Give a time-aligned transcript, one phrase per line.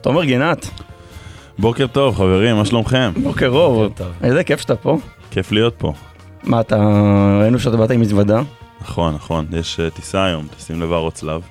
[0.00, 0.70] תומר גינת,
[1.58, 3.12] בוקר טוב חברים, מה שלומכם?
[3.22, 3.88] בוקר אור.
[3.88, 4.06] טוב.
[4.22, 4.98] איזה כיף שאתה פה.
[5.30, 5.92] כיף להיות פה.
[6.44, 6.76] מה אתה,
[7.40, 8.42] ראינו שאתה באת עם מזוודה.
[8.80, 11.42] נכון, נכון, יש אה, טיסה היום, טסים לוורוצלב.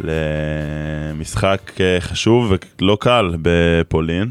[0.00, 4.30] למשחק אה, חשוב ולא קל בפולין,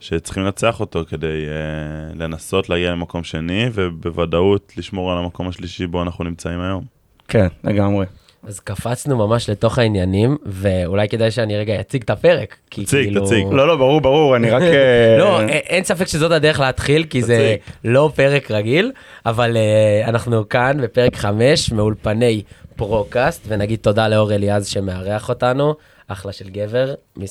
[0.00, 6.02] שצריכים לנצח אותו כדי אה, לנסות להגיע למקום שני, ובוודאות לשמור על המקום השלישי בו
[6.02, 6.84] אנחנו נמצאים היום.
[7.28, 8.06] כן, לגמרי.
[8.46, 12.56] אז קפצנו ממש לתוך העניינים, ואולי כדאי שאני רגע אציג את הפרק.
[12.70, 13.46] כי תציג, כאילו- תציג.
[13.50, 14.62] לא, לא, ברור, ברור, אני רק...
[14.72, 18.92] אה, לא, א- אין ספק שזאת הדרך להתחיל, כי זה לא פרק רגיל,
[19.26, 22.42] אבל אה, אנחנו כאן בפרק 5 מאולפני
[22.76, 25.74] פרוקאסט, ונגיד תודה לאור אליעז שמארח אותנו,
[26.08, 27.24] אחלה של גבר, אה,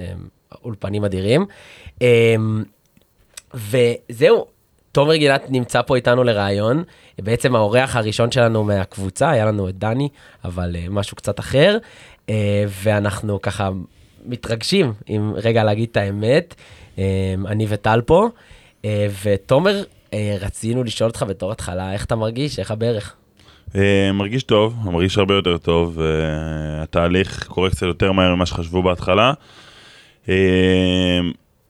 [0.00, 0.04] אה,
[0.64, 1.46] אולפנים אדירים.
[2.02, 2.34] אה,
[3.54, 4.46] וזהו,
[4.96, 6.82] תומר גינת נמצא פה איתנו לראיון,
[7.18, 10.08] בעצם האורח הראשון שלנו מהקבוצה, היה לנו את דני,
[10.44, 11.76] אבל uh, משהו קצת אחר,
[12.26, 12.30] uh,
[12.68, 13.70] ואנחנו ככה
[14.26, 16.54] מתרגשים, אם רגע להגיד את האמת,
[16.96, 16.98] uh,
[17.46, 18.28] אני וטל פה,
[19.22, 19.82] ותומר,
[20.40, 23.14] רצינו לשאול אותך בתור התחלה, איך אתה מרגיש, איך הברך?
[23.74, 28.82] אה, מרגיש טוב, מרגיש הרבה יותר טוב, אה, התהליך קורה קצת יותר מהר ממה שחשבו
[28.82, 29.32] בהתחלה.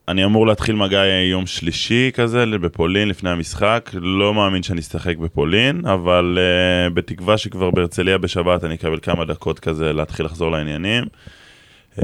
[0.07, 5.85] אני אמור להתחיל מגע יום שלישי כזה בפולין לפני המשחק, לא מאמין שאני אשחק בפולין,
[5.85, 11.03] אבל uh, בתקווה שכבר בהרצליה בשבת אני אקבל כמה דקות כזה להתחיל לחזור לעניינים.
[11.95, 11.99] Uh,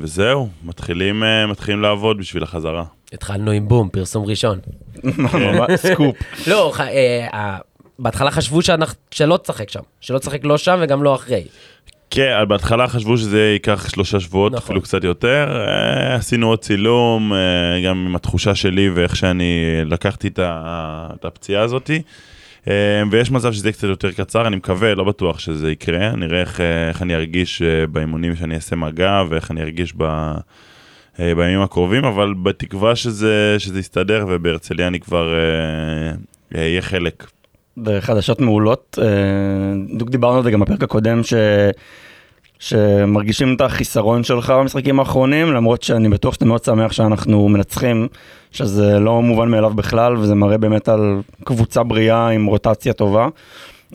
[0.00, 2.84] וזהו, מתחילים, uh, מתחילים לעבוד בשביל החזרה.
[3.12, 4.58] התחלנו עם בום, פרסום ראשון.
[5.76, 6.16] סקופ.
[6.46, 6.72] לא,
[7.98, 11.44] בהתחלה חשבו שאנחנו, שלא תשחק שם, שלא תשחק לא שם וגם לא אחרי.
[12.10, 14.64] כן, בהתחלה חשבו שזה ייקח שלושה שבועות, נכון.
[14.64, 15.66] אפילו קצת יותר.
[15.68, 22.02] אה, עשינו עוד צילום, אה, גם עם התחושה שלי ואיך שאני לקחתי את הפציעה הזאתי.
[22.68, 26.16] אה, ויש מצב שזה יהיה קצת יותר קצר, אני מקווה, לא בטוח שזה יקרה.
[26.16, 27.62] נראה איך, איך אני ארגיש
[27.92, 30.32] באימונים שאני אעשה מגע ואיך אני ארגיש ב...
[31.18, 37.26] בימים הקרובים, אבל בתקווה שזה, שזה יסתדר ובהרצליה אני כבר אה, אהיה חלק.
[37.76, 39.06] בחדשות מעולות, אה,
[39.94, 41.34] בדיוק דיברנו על זה גם בפרק הקודם, ש...
[42.58, 48.08] שמרגישים את החיסרון שלך במשחקים האחרונים, למרות שאני בטוח שאתה מאוד שמח שאנחנו מנצחים,
[48.52, 53.28] שזה לא מובן מאליו בכלל, וזה מראה באמת על קבוצה בריאה עם רוטציה טובה.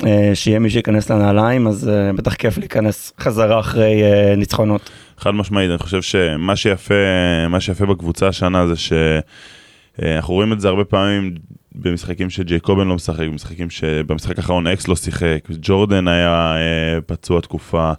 [0.05, 4.01] אה, שיהיה מי שייכנס לנעליים, אז אה, בטח כיף להיכנס חזרה אחרי
[4.37, 4.89] ניצחונות.
[5.17, 6.93] חד משמעית, אני חושב שמה שיפה,
[7.59, 11.35] שיפה בקבוצה השנה זה שאנחנו רואים את זה הרבה פעמים
[11.77, 17.91] במשחקים שג'ייקובן לא משחק, במשחקים שבמשחק האחרון אקס לא שיחק, ג'ורדן היה אה, פצוע תקופה,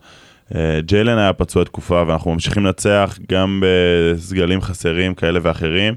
[0.55, 5.95] אה, ג'יילן היה פצוע תקופה, ואנחנו ממשיכים לנצח גם בסגלים חסרים כאלה ואחרים.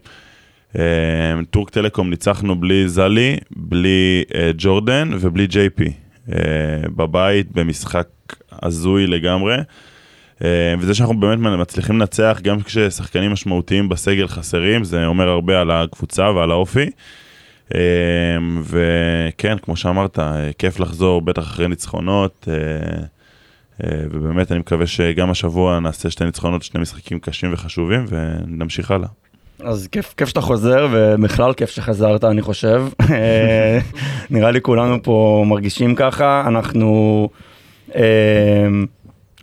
[0.78, 0.84] אה,
[1.50, 5.92] טורק טלקום ניצחנו בלי זלי, בלי אה, ג'ורדן ובלי ג'יי פי.
[6.32, 6.38] אה,
[6.96, 8.08] בבית במשחק
[8.64, 9.58] הזוי לגמרי.
[10.44, 15.72] אה, וזה שאנחנו באמת מצליחים לנצח גם כששחקנים משמעותיים בסגל חסרים, זה אומר הרבה על
[15.72, 16.90] הקבוצה ועל האופי.
[17.76, 17.80] אה,
[18.64, 20.20] וכן, כמו שאמרת,
[20.58, 22.48] כיף לחזור, בטח אחרי ניצחונות.
[22.48, 22.56] אה,
[23.84, 29.08] אה, ובאמת אני מקווה שגם השבוע נעשה שתי ניצחונות, שני משחקים קשים וחשובים, ונמשיך הלאה.
[29.64, 32.84] אז כיף, כיף שאתה חוזר, ובכלל כיף שחזרת, אני חושב.
[33.12, 33.80] אה,
[34.30, 36.44] נראה לי כולנו פה מרגישים ככה.
[36.48, 37.30] אנחנו...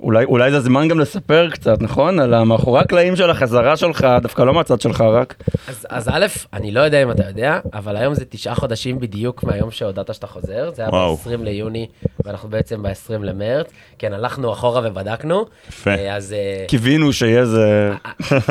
[0.00, 2.20] אה, אולי, אולי זה הזמן גם לספר קצת, נכון?
[2.20, 5.34] על המאחורי הקלעים של החזרה שלך, דווקא לא מהצד שלך רק.
[5.68, 9.44] אז, אז א', אני לא יודע אם אתה יודע, אבל היום זה תשעה חודשים בדיוק
[9.44, 11.16] מהיום שהודעת שאתה חוזר, זה היה וואו.
[11.16, 11.86] ב-20 ליוני,
[12.24, 12.92] ואנחנו בעצם ב-20
[13.22, 13.66] למרץ.
[13.98, 15.44] כן, הלכנו אחורה ובדקנו.
[15.68, 15.90] יפה.
[15.90, 17.90] אה, אז אה, קיווינו שיהיה איזה...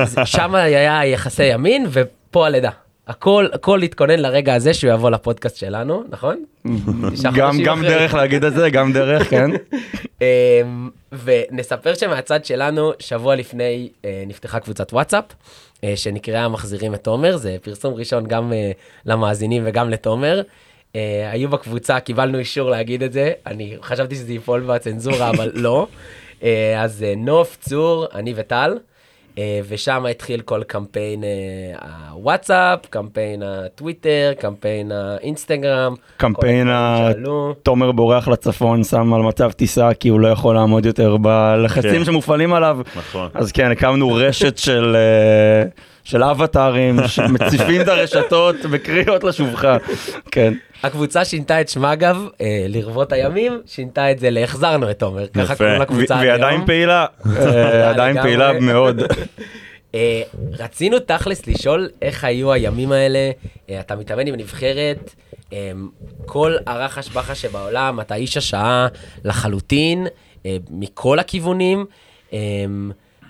[0.06, 2.70] זה- שם היה יחסי ימין, ופה הלידה.
[3.08, 6.44] הכל, הכל להתכונן לרגע הזה שהוא יבוא לפודקאסט שלנו, נכון?
[7.36, 7.82] גם, גם.
[7.82, 9.52] דרך להגיד את זה, גם דרך, כן.
[10.22, 15.24] אמ, ונספר שמהצד שלנו, שבוע לפני אה, נפתחה קבוצת וואטסאפ,
[15.84, 18.72] אה, שנקראה מחזירים את תומר, זה פרסום ראשון גם אה,
[19.06, 20.42] למאזינים וגם לתומר.
[20.96, 25.88] אה, היו בקבוצה, קיבלנו אישור להגיד את זה, אני חשבתי שזה ייפול בצנזורה, אבל לא.
[26.44, 28.78] אה, אז אה, נוף, צור, אני וטל.
[29.38, 31.30] אה, ושם התחיל כל קמפיין אה,
[32.12, 35.94] הוואטסאפ, קמפיין הטוויטר, קמפיין האינסטגרם.
[36.18, 36.68] קמפיין.
[37.64, 42.06] תומר בורח לצפון, שם על מצב טיסה כי הוא לא יכול לעמוד יותר בלחצים כן.
[42.06, 42.78] שמופעלים עליו.
[42.96, 43.30] נכון.
[43.34, 45.70] אז כן, הקמנו רשת של, אה,
[46.06, 49.78] של אבטארים שמציפים את הרשתות בקריאות לשובך.
[50.32, 50.54] כן.
[50.84, 55.28] הקבוצה שינתה את שמה אגב, אה, לרבות הימים, שינתה את זה להחזרנו את תומר.
[55.28, 55.56] ככה יפה.
[55.56, 56.66] קוראים לקבוצה עד והיא עדיין היום.
[56.66, 57.06] פעילה,
[57.38, 58.30] אה, עדיין לגמרי.
[58.30, 59.02] פעילה מאוד.
[59.96, 60.22] אה,
[60.60, 63.32] רצינו תכלס לשאול איך היו הימים האלה,
[63.70, 65.16] אה, אתה מתאמן עם נבחרת,
[65.54, 65.72] אה,
[66.26, 68.88] כל הרחש בחש שבעולם, אתה איש השעה
[69.24, 70.08] לחלוטין,
[70.46, 71.86] אה, מכל הכיוונים.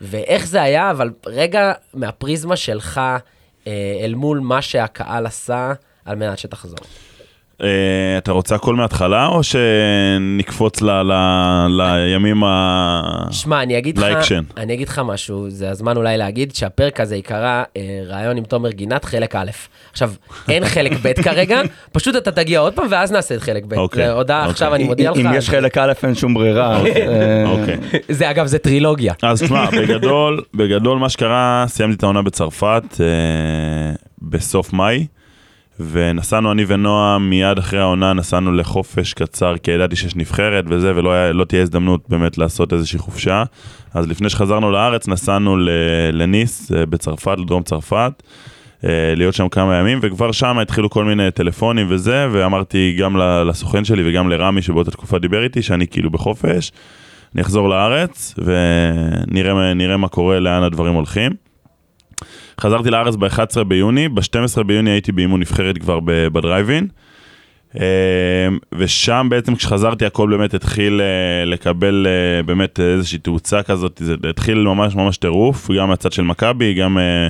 [0.01, 3.01] ואיך זה היה, אבל רגע מהפריזמה שלך
[3.67, 5.73] אה, אל מול מה שהקהל עשה
[6.05, 6.79] על מנת שתחזור.
[7.63, 7.67] אה,
[8.17, 13.01] אתה רוצה הכל מההתחלה, או שנקפוץ ל- ל- לימים ה...
[13.31, 14.31] שמע, אני אגיד לך.
[14.57, 18.69] אני אגיד לך משהו, זה הזמן אולי להגיד שהפרק הזה ייקרא אה, ראיון עם תומר
[18.71, 19.49] גינת, חלק א'.
[19.91, 20.11] עכשיו,
[20.49, 21.61] אין חלק ב' כרגע,
[21.91, 23.73] פשוט אתה תגיע עוד פעם ואז נעשה את חלק ב'.
[23.73, 24.51] אוקיי, זה הודעה אוקיי.
[24.51, 25.17] עכשיו, אני מודיע לך.
[25.17, 26.77] אם יש חלק א' אין שום ברירה.
[26.77, 27.77] אז, אה, אוקיי.
[28.17, 29.13] זה אגב, זה טרילוגיה.
[29.21, 32.83] אז תשמע, בגדול, בגדול מה שקרה, סיימתי את העונה בצרפת
[34.21, 35.05] בסוף מאי,
[35.79, 41.13] ונסענו אני ונועה מיד אחרי העונה, נסענו לחופש קצר, כי ידעתי שיש נבחרת וזה, ולא
[41.13, 43.43] היה, לא תהיה הזדמנות באמת לעשות איזושהי חופשה.
[43.93, 45.57] אז לפני שחזרנו לארץ, נסענו
[46.13, 48.23] לניס אה, בצרפת, לדרום צרפת.
[48.85, 53.85] אה, להיות שם כמה ימים, וכבר שם התחילו כל מיני טלפונים וזה, ואמרתי גם לסוכן
[53.85, 56.71] שלי וגם לרמי שבאותה תקופה דיבר איתי, שאני כאילו בחופש,
[57.35, 61.31] אני אחזור לארץ ונראה מה- נראה מה קורה, לאן הדברים הולכים.
[62.61, 66.87] חזרתי לארץ ב-11 ביוני, ב-12 ביוני הייתי באימון נבחרת כבר בדרייבין.
[67.79, 74.15] אה, ושם בעצם כשחזרתי הכל באמת התחיל אה, לקבל אה, באמת איזושהי תאוצה כזאת, זה
[74.29, 77.27] התחיל ממש ממש טירוף, גם מהצד של מכבי, גם אה,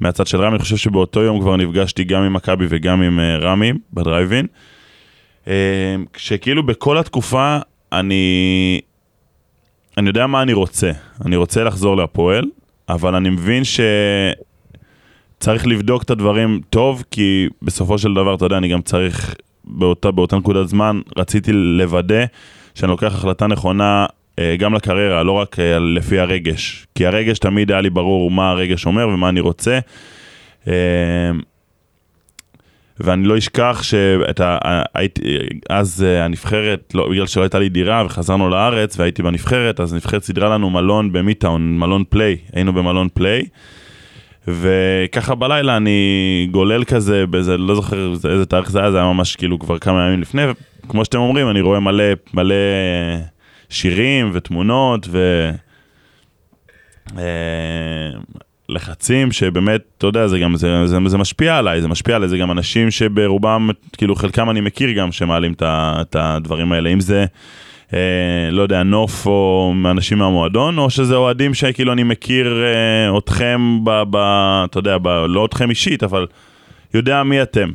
[0.00, 3.72] מהצד של רמי, אני חושב שבאותו יום כבר נפגשתי גם עם מכבי וגם עם רמי
[3.92, 4.46] בדרייבין.
[5.48, 7.58] אה, כשכאילו בכל התקופה
[7.92, 8.80] אני,
[9.98, 10.90] אני יודע מה אני רוצה,
[11.24, 12.44] אני רוצה לחזור להפועל,
[12.88, 13.62] אבל אני מבין
[15.38, 19.34] שצריך לבדוק את הדברים טוב, כי בסופו של דבר, אתה יודע, אני גם צריך,
[19.64, 22.24] באותה, באותה נקודת זמן, רציתי לוודא
[22.74, 24.06] שאני לוקח החלטה נכונה
[24.38, 26.86] אה, גם לקריירה, לא רק אה, לפי הרגש.
[26.94, 29.78] כי הרגש תמיד היה לי ברור מה הרגש אומר ומה אני רוצה.
[33.00, 34.58] אה, ואני לא אשכח שאת ה...
[35.70, 40.22] אז אה, הנבחרת, לא, בגלל שלא הייתה לי דירה וחזרנו לארץ והייתי בנבחרת, אז הנבחרת
[40.22, 43.42] סידרה לנו מלון במיטאון, מלון פליי, היינו במלון פליי.
[44.48, 49.36] וככה בלילה אני גולל כזה, באיזה, לא זוכר איזה- תאריך זה היה, זה היה ממש
[49.36, 50.42] כאילו כבר כמה ימים לפני,
[50.84, 52.04] וכמו שאתם אומרים, אני רואה מלא,
[52.34, 52.54] מלא
[53.68, 55.50] שירים ותמונות ו...
[58.68, 62.38] לחצים שבאמת, אתה יודע, זה גם, זה, זה, זה משפיע עליי, זה משפיע עליי, זה
[62.38, 67.24] גם אנשים שברובם, כאילו חלקם אני מכיר גם שמעלים את הדברים האלה, אם זה,
[67.94, 73.84] אה, לא יודע, נוף או אנשים מהמועדון, או שזה אוהדים שכאילו אני מכיר אה, אתכם,
[73.84, 74.16] ב, ב,
[74.64, 76.26] אתה יודע, ב, לא אתכם אישית, אבל
[76.94, 77.70] יודע מי אתם.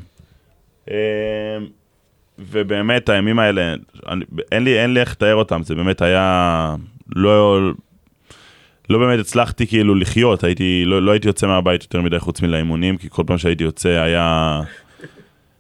[0.92, 0.96] אה,
[2.40, 3.74] ובאמת הימים האלה,
[4.08, 6.76] אני, אין, לי, אין לי איך לתאר אותם, זה באמת היה,
[7.16, 7.60] לא,
[8.90, 12.98] לא באמת הצלחתי כאילו לחיות, הייתי, לא, לא הייתי יוצא מהבית יותר מדי חוץ מלאימונים,
[12.98, 14.62] כי כל פעם שהייתי יוצא היה...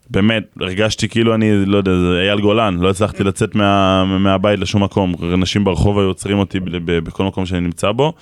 [0.10, 4.84] באמת, הרגשתי כאילו אני, לא יודע, זה אייל גולן, לא הצלחתי לצאת מה, מהבית לשום
[4.84, 5.14] מקום.
[5.34, 8.14] אנשים ברחוב היו עוצרים אותי בכל מקום שאני נמצא בו.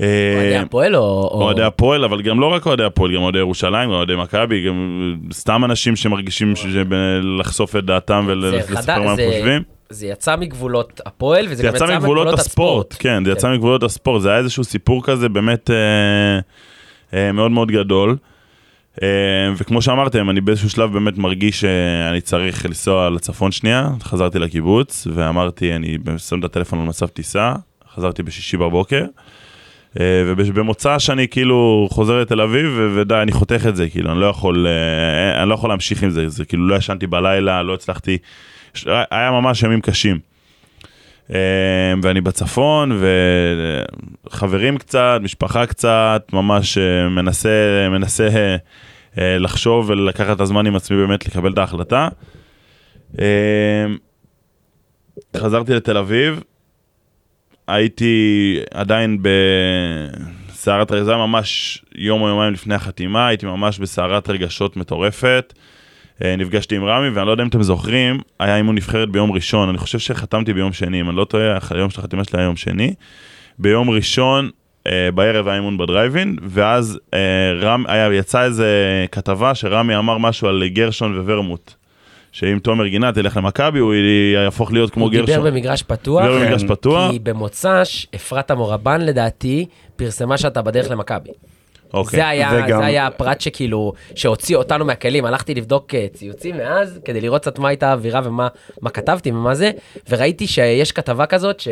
[0.00, 1.00] אוהדי אה, הפועל או...
[1.00, 4.66] או- אוהדי הפועל, אבל גם לא רק אוהדי הפועל, גם אוהדי ירושלים, גם אוהדי מכבי,
[4.66, 6.54] גם סתם אנשים שמרגישים
[7.38, 9.79] לחשוף את דעתם ולספר מה הם חושבים.
[9.90, 14.22] זה יצא מגבולות הפועל, וזה זה גם יצא מגבולות הספורט, כן, זה יצא מגבולות הספורט,
[14.22, 16.40] זה היה איזשהו סיפור כזה באמת אה,
[17.14, 18.16] אה, מאוד מאוד גדול.
[19.02, 19.08] אה,
[19.56, 25.76] וכמו שאמרתם, אני באיזשהו שלב באמת מרגיש שאני צריך לנסוע לצפון שנייה, חזרתי לקיבוץ, ואמרתי,
[25.76, 27.52] אני שם את הטלפון על מצב טיסה,
[27.94, 29.04] חזרתי בשישי בבוקר,
[30.00, 34.26] אה, ובמוצא שאני כאילו חוזר לתל אביב, ודי, אני חותך את זה, כאילו, אני לא
[34.26, 38.18] יכול, אה, אני לא יכול להמשיך עם זה, זה כאילו לא ישנתי בלילה, לא הצלחתי,
[39.10, 40.18] היה ממש ימים קשים.
[41.34, 43.02] אה, ואני בצפון,
[44.26, 48.56] וחברים קצת, משפחה קצת, ממש אה, מנסה, מנסה אה,
[49.18, 52.08] אה, לחשוב ולקחת את הזמן עם עצמי באמת לקבל את ההחלטה.
[53.20, 53.86] אה,
[55.36, 56.42] חזרתי לתל אביב,
[57.68, 64.30] הייתי עדיין בסערת רגשות, זה היה ממש יום או יומיים לפני החתימה, הייתי ממש בסערת
[64.30, 65.54] רגשות מטורפת.
[66.24, 69.68] אה, נפגשתי עם רמי, ואני לא יודע אם אתם זוכרים, היה אימון נבחרת ביום ראשון,
[69.68, 72.56] אני חושב שחתמתי ביום שני, אם אני לא טועה, היום של החתימה שלי היה יום
[72.56, 72.94] שני.
[73.58, 74.50] ביום ראשון,
[74.86, 77.18] אה, בערב היה אימון בדרייבין, ואז אה,
[77.60, 78.66] רם, היה, יצאה איזה
[79.12, 81.74] כתבה שרמי אמר משהו על גרשון וורמוט.
[82.32, 83.94] שאם תומר גינת ילך למכבי, הוא
[84.34, 85.44] יהפוך להיות כמו הוא דיבר גרשון.
[85.44, 86.68] במגרש פתוח, דיבר במגרש כן.
[86.68, 87.10] פתוח.
[87.10, 91.30] כי במוצ"ש, אפרת המורבן לדעתי, פרסמה שאתה בדרך למכבי.
[91.94, 92.16] אוקיי.
[92.20, 97.00] זה היה, וגם- זה היה הפרט שכאילו, שהוציא אותנו מהכלים, הלכתי לבדוק אה, ציוצים מאז,
[97.04, 98.48] כדי לראות קצת מה הייתה האווירה ומה
[98.80, 99.70] מה כתבתי ומה זה,
[100.08, 101.68] וראיתי שיש כתבה כזאת, ש...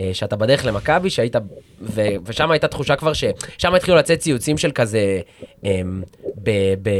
[0.00, 1.36] אה, שאתה בדרך למכבי, שהיית,
[1.82, 2.02] ו...
[2.26, 3.24] ושם הייתה תחושה כבר ש...
[3.58, 5.20] שם התחילו לצאת ציוצים של כזה,
[5.64, 6.02] אמ,
[6.42, 6.50] ב...
[6.82, 6.90] ב...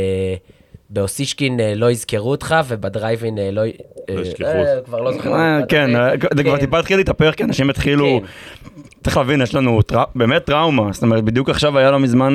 [0.90, 3.60] באוסישקין אה, לא יזכרו אותך, ובדרייבין אה, לא...
[3.60, 4.86] אה, ישכחו אה, אותך.
[4.86, 5.60] כבר לא זוכר.
[5.68, 5.90] כן,
[6.36, 6.60] זה כבר כן.
[6.60, 8.72] טיפה התחיל להתהפך, כי אנשים התחילו, כן.
[9.04, 9.80] צריך להבין, יש לנו
[10.14, 12.34] באמת טראומה, זאת אומרת, בדיוק עכשיו היה לא מזמן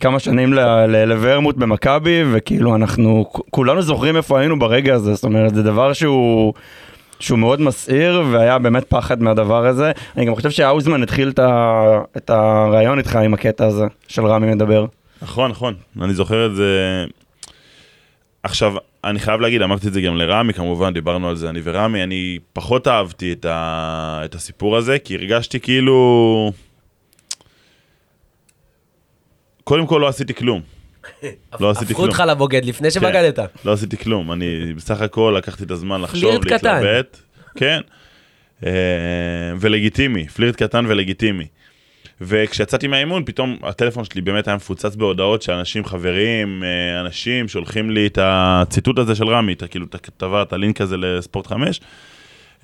[0.00, 0.52] כמה שנים
[0.88, 6.54] לוורמוט במכבי, וכאילו אנחנו, כולנו זוכרים איפה היינו ברגע הזה, זאת אומרת, זה דבר שהוא...
[7.20, 9.92] שהוא מאוד מסעיר, והיה באמת פחד מהדבר הזה.
[10.16, 11.82] אני גם חושב שהאוזמן התחיל את, ה...
[12.16, 14.86] את הרעיון איתך עם הקטע הזה, של רמי מדבר.
[15.22, 17.04] נכון, נכון, אני זוכר את זה.
[18.42, 22.02] עכשיו, אני חייב להגיד, אמרתי את זה גם לרמי, כמובן, דיברנו על זה, אני ורמי,
[22.02, 24.20] אני פחות אהבתי את, ה...
[24.24, 26.52] את הסיפור הזה, כי הרגשתי כאילו...
[29.64, 30.60] קודם כל לא עשיתי כלום.
[31.60, 32.08] לא עשיתי הפכו כלום.
[32.08, 33.38] אותך לבוגד לפני שבגדת.
[33.64, 36.74] לא עשיתי כלום, אני בסך הכל לקחתי את הזמן לחשוב, פלירט קטן.
[36.74, 37.20] להתלבט.
[37.56, 37.80] כן.
[38.66, 38.70] אה,
[39.60, 41.46] ולגיטימי, פלירט קטן ולגיטימי.
[42.20, 48.06] וכשיצאתי מהאימון, פתאום הטלפון שלי באמת היה מפוצץ בהודעות שאנשים, חברים, אה, אנשים שולחים לי
[48.06, 51.80] את הציטוט הזה של רמי, את, כאילו את הכתבה, את הלינק הזה לספורט 5.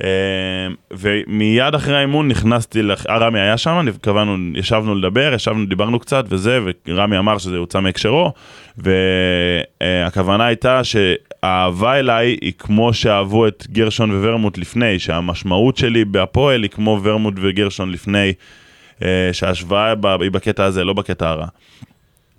[0.04, 0.08] אה,
[0.90, 6.24] ומיד אחרי האימון נכנסתי, לח- אה, רמי היה שם, קבענו, ישבנו לדבר, ישבנו, דיברנו קצת
[6.28, 8.32] וזה, ורמי אמר שזה הוצא מהקשרו,
[8.78, 16.70] והכוונה הייתה שהאהבה אליי היא כמו שאהבו את גרשון וורמוט לפני, שהמשמעות שלי בהפועל היא
[16.70, 18.32] כמו וורמוט וגרשון לפני,
[19.32, 21.46] שההשוואה בה- היא בקטע הזה, לא בקטע הרע.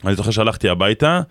[0.05, 1.21] אני זוכר שהלכתי הביתה,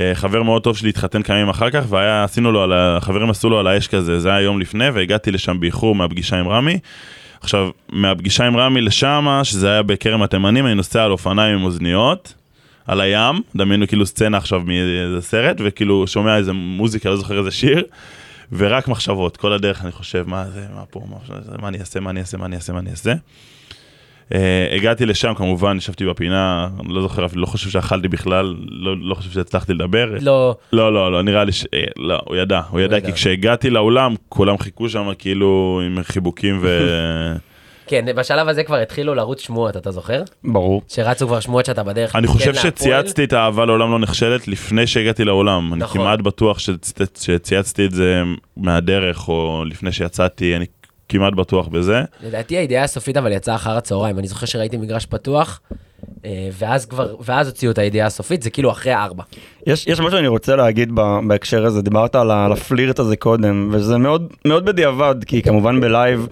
[0.00, 2.72] אה, חבר מאוד טוב שלי התחתן כמה ימים אחר כך, והיה, עשינו לו על.
[2.72, 6.48] החברים עשו לו על האש כזה, זה היה יום לפני, והגעתי לשם באיחור מהפגישה עם
[6.48, 6.78] רמי.
[7.40, 12.34] עכשיו, מהפגישה עם רמי לשם, שזה היה בכרם התימנים, אני נוסע על אופניים עם אוזניות,
[12.86, 17.50] על הים, דמיינו כאילו סצנה עכשיו מאיזה סרט, וכאילו שומע איזה מוזיקה, לא זוכר איזה
[17.50, 17.84] שיר,
[18.52, 21.16] ורק מחשבות, כל הדרך אני חושב, מה זה, מה פה, מה,
[21.60, 23.12] מה אני אעשה, מה אני אעשה, מה אני אעשה, מה אני אעשה.
[24.32, 24.34] Uh,
[24.74, 29.30] הגעתי לשם, כמובן, ישבתי בפינה, לא זוכר, אפילו לא חושב שאכלתי בכלל, לא, לא חושב
[29.30, 30.06] שהצלחתי לדבר.
[30.20, 31.64] לא, לא, לא, לא, נראה לי ש...
[31.74, 33.06] אה, לא, הוא ידע, הוא ידע, ידע.
[33.06, 36.78] כי כשהגעתי לאולם, כולם חיכו שם כאילו עם חיבוקים ו...
[37.86, 40.22] כן, בשלב הזה כבר התחילו לרוץ שמועות, אתה זוכר?
[40.44, 40.82] ברור.
[40.88, 42.16] שרצו כבר שמועות שאתה בדרך.
[42.16, 42.54] אני כן חושב.
[42.54, 45.72] שצייצתי את האהבה לעולם לא נכשלת לפני שהגעתי לאולם.
[45.72, 46.00] אני נכון.
[46.00, 48.22] כמעט בטוח שצ- שצייצתי את זה
[48.56, 50.66] מהדרך, או לפני שיצאתי, אני
[51.12, 52.02] כמעט בטוח בזה.
[52.24, 55.60] לדעתי הידיעה הסופית אבל יצאה אחר הצהריים, אני זוכר שראיתי מגרש פתוח,
[56.24, 59.22] אה, ואז כבר, ואז הוציאו את הידיעה הסופית, זה כאילו אחרי הארבע.
[59.66, 63.68] יש, יש משהו שאני רוצה להגיד ב- בהקשר הזה, דיברת על, על הפלירט הזה קודם,
[63.72, 66.28] וזה מאוד, מאוד בדיעבד, כי כמובן בלייב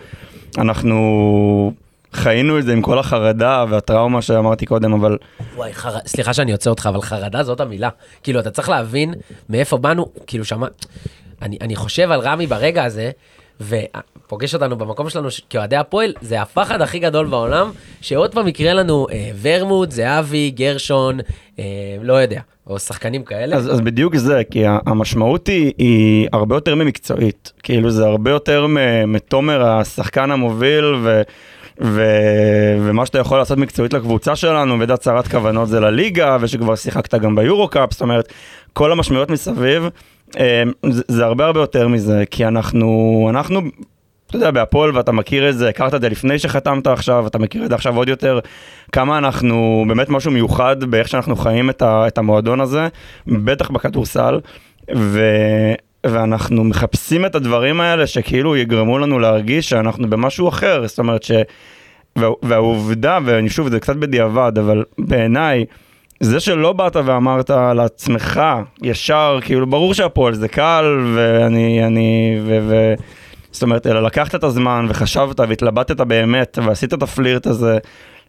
[0.58, 1.72] אנחנו
[2.12, 5.18] חיינו את זה עם כל החרדה והטראומה שאמרתי קודם, אבל
[5.56, 5.98] וואי, חר...
[6.06, 7.88] סליחה שאני עוצר אותך, אבל חרדה זאת המילה.
[8.22, 9.14] כאילו, אתה צריך להבין
[9.48, 10.66] מאיפה באנו, כאילו, שמע...
[11.42, 13.10] אני, אני חושב על רמי ברגע הזה,
[13.60, 19.06] ופוגש אותנו במקום שלנו כאוהדי הפועל, זה הפחד הכי גדול בעולם, שעוד פעם יקרה לנו
[19.12, 21.20] אה, ורמוט, זהבי, גרשון,
[21.58, 21.64] אה,
[22.02, 23.56] לא יודע, או שחקנים כאלה.
[23.56, 28.66] אז, אז בדיוק זה, כי המשמעות היא, היא הרבה יותר ממקצועית, כאילו זה הרבה יותר
[29.06, 31.22] מתומר השחקן המוביל, ו...
[31.82, 32.02] ו...
[32.80, 37.36] ומה שאתה יכול לעשות מקצועית לקבוצה שלנו, וידע צרת כוונות זה לליגה, ושכבר שיחקת גם
[37.36, 38.32] ביורו-קאפ, זאת אומרת,
[38.72, 39.88] כל המשמעויות מסביב,
[40.90, 43.60] זה, זה הרבה הרבה יותר מזה, כי אנחנו, אנחנו,
[44.26, 47.64] אתה יודע, בהפועל, ואתה מכיר את זה, הכרת את זה לפני שחתמת עכשיו, אתה מכיר
[47.64, 48.38] את זה עכשיו עוד יותר,
[48.92, 52.88] כמה אנחנו, באמת משהו מיוחד באיך שאנחנו חיים את, ה, את המועדון הזה,
[53.26, 54.40] בטח בכדורסל,
[54.96, 55.20] ו...
[56.06, 61.32] ואנחנו מחפשים את הדברים האלה שכאילו יגרמו לנו להרגיש שאנחנו במשהו אחר, זאת אומרת ש...
[62.16, 65.64] וה, והעובדה, ואני שוב, זה קצת בדיעבד, אבל בעיניי,
[66.20, 68.40] זה שלא באת ואמרת לעצמך
[68.82, 72.58] ישר, כאילו ברור שהפועל זה קל, ואני, אני, ו...
[72.68, 72.94] ו
[73.52, 77.78] זאת אומרת, אלא לקחת את הזמן וחשבת והתלבטת באמת ועשית את הפלירט הזה,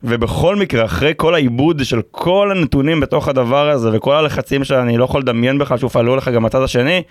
[0.03, 5.03] ובכל מקרה, אחרי כל העיבוד של כל הנתונים בתוך הדבר הזה וכל הלחצים שאני לא
[5.03, 7.03] יכול לדמיין בכלל שהופעלו לך גם בצד השני,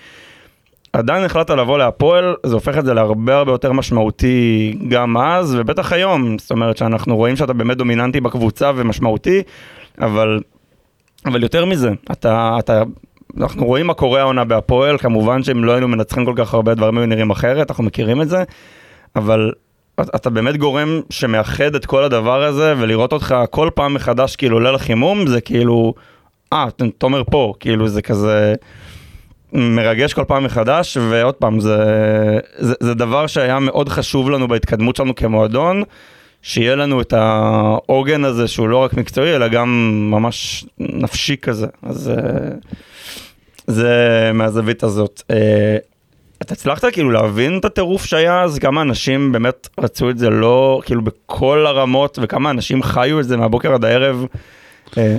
[0.93, 5.93] עדיין החלטת לבוא להפועל, זה הופך את זה להרבה הרבה יותר משמעותי גם אז, ובטח
[5.93, 9.43] היום, זאת אומרת שאנחנו רואים שאתה באמת דומיננטי בקבוצה ומשמעותי,
[10.01, 10.41] אבל,
[11.27, 12.83] אבל יותר מזה, אתה, אתה,
[13.39, 16.99] אנחנו רואים מה קורה העונה בהפועל, כמובן שאם לא היינו מנצחים כל כך הרבה דברים
[16.99, 18.45] היו נראים אחרת, אנחנו מכירים את זה,
[19.17, 19.53] אבל
[20.01, 24.73] אתה באמת גורם שמאחד את כל הדבר הזה, ולראות אותך כל פעם מחדש כאילו עולה
[24.73, 25.95] לחימום, זה כאילו,
[26.53, 26.67] אה,
[26.99, 28.55] תומר פה, כאילו זה כזה...
[29.53, 31.79] מרגש כל פעם מחדש, ועוד פעם, זה,
[32.59, 35.83] זה, זה דבר שהיה מאוד חשוב לנו בהתקדמות שלנו כמועדון,
[36.43, 39.69] שיהיה לנו את העוגן הזה שהוא לא רק מקצועי, אלא גם
[40.11, 41.67] ממש נפשי כזה.
[41.83, 42.51] אז אה,
[43.67, 45.23] זה מהזווית הזאת.
[45.31, 45.77] אה,
[46.43, 48.59] אתה הצלחת כאילו להבין את הטירוף שהיה אז?
[48.59, 53.37] כמה אנשים באמת רצו את זה לא, כאילו בכל הרמות, וכמה אנשים חיו את זה
[53.37, 54.25] מהבוקר עד הערב?
[54.99, 55.17] אה,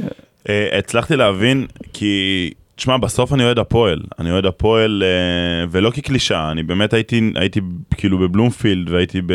[0.78, 2.52] הצלחתי להבין, כי,
[2.82, 4.00] תשמע, בסוף אני אוהד הפועל.
[4.20, 7.62] אני אוהד הפועל, אה, ולא כקלישאה, אני באמת הייתי, הייתי
[7.98, 9.34] כאילו בבלומפילד, והייתי ב,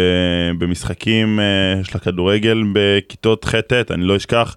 [0.58, 4.56] במשחקים אה, של הכדורגל בכיתות ח'-ט', אני לא אשכח.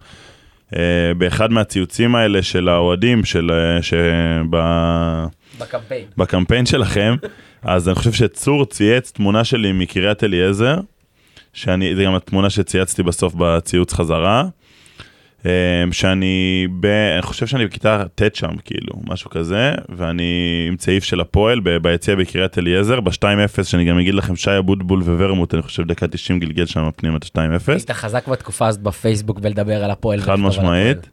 [0.76, 3.52] אה, באחד מהציוצים האלה של האוהדים, של...
[3.52, 3.98] אה, שב...
[5.60, 6.06] בקמפיין.
[6.18, 7.16] בקמפיין שלכם,
[7.62, 10.76] אז אני חושב שצור צייץ תמונה שלי מקריית אליעזר,
[11.54, 14.44] שאני, זה גם התמונה שצייצתי בסוף בציוץ חזרה,
[15.92, 21.20] שאני, ב, אני חושב שאני בכיתה ט' שם, כאילו, משהו כזה, ואני עם צעיף של
[21.20, 26.08] הפועל ביציע בקריית אליעזר, ב-2-0, שאני גם אגיד לכם, שי אבוטבול וורמוט, אני חושב דקה
[26.08, 27.72] 90 גלגל שם פנימה את ה-2-0.
[27.72, 30.22] היית חזק בתקופה הזאת בפייסבוק בלדבר על הפועל.
[30.22, 31.10] חד משמעית.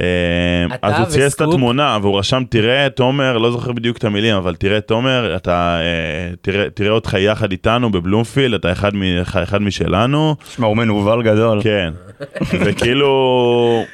[0.00, 1.40] אה, אז הוא צייץ את.
[1.40, 6.34] התמונה והוא רשם תראה תומר לא זוכר בדיוק את המילים אבל תראה תומר אתה אה,
[6.42, 11.62] תראה תראה אותך יחד איתנו בבלומפילד אתה אחד מ- אחד משלנו שמע, הוא מנוול גדול.
[11.62, 11.92] כן
[12.64, 13.84] וכאילו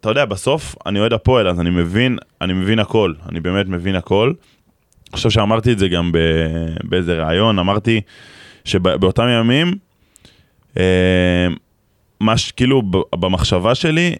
[0.00, 3.94] אתה יודע בסוף אני אוהד הפועל אז אני מבין אני מבין הכל אני באמת מבין
[3.96, 4.32] הכל.
[5.08, 6.18] אני חושב שאמרתי את זה גם ב-
[6.84, 8.00] באיזה ראיון אמרתי
[8.64, 9.72] שבאותם ימים
[10.78, 11.46] אה,
[12.20, 12.82] מה שכאילו
[13.14, 14.14] במחשבה שלי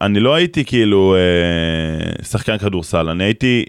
[0.00, 3.64] אני לא הייתי כאילו אה, שחקן כדורסל, אני הייתי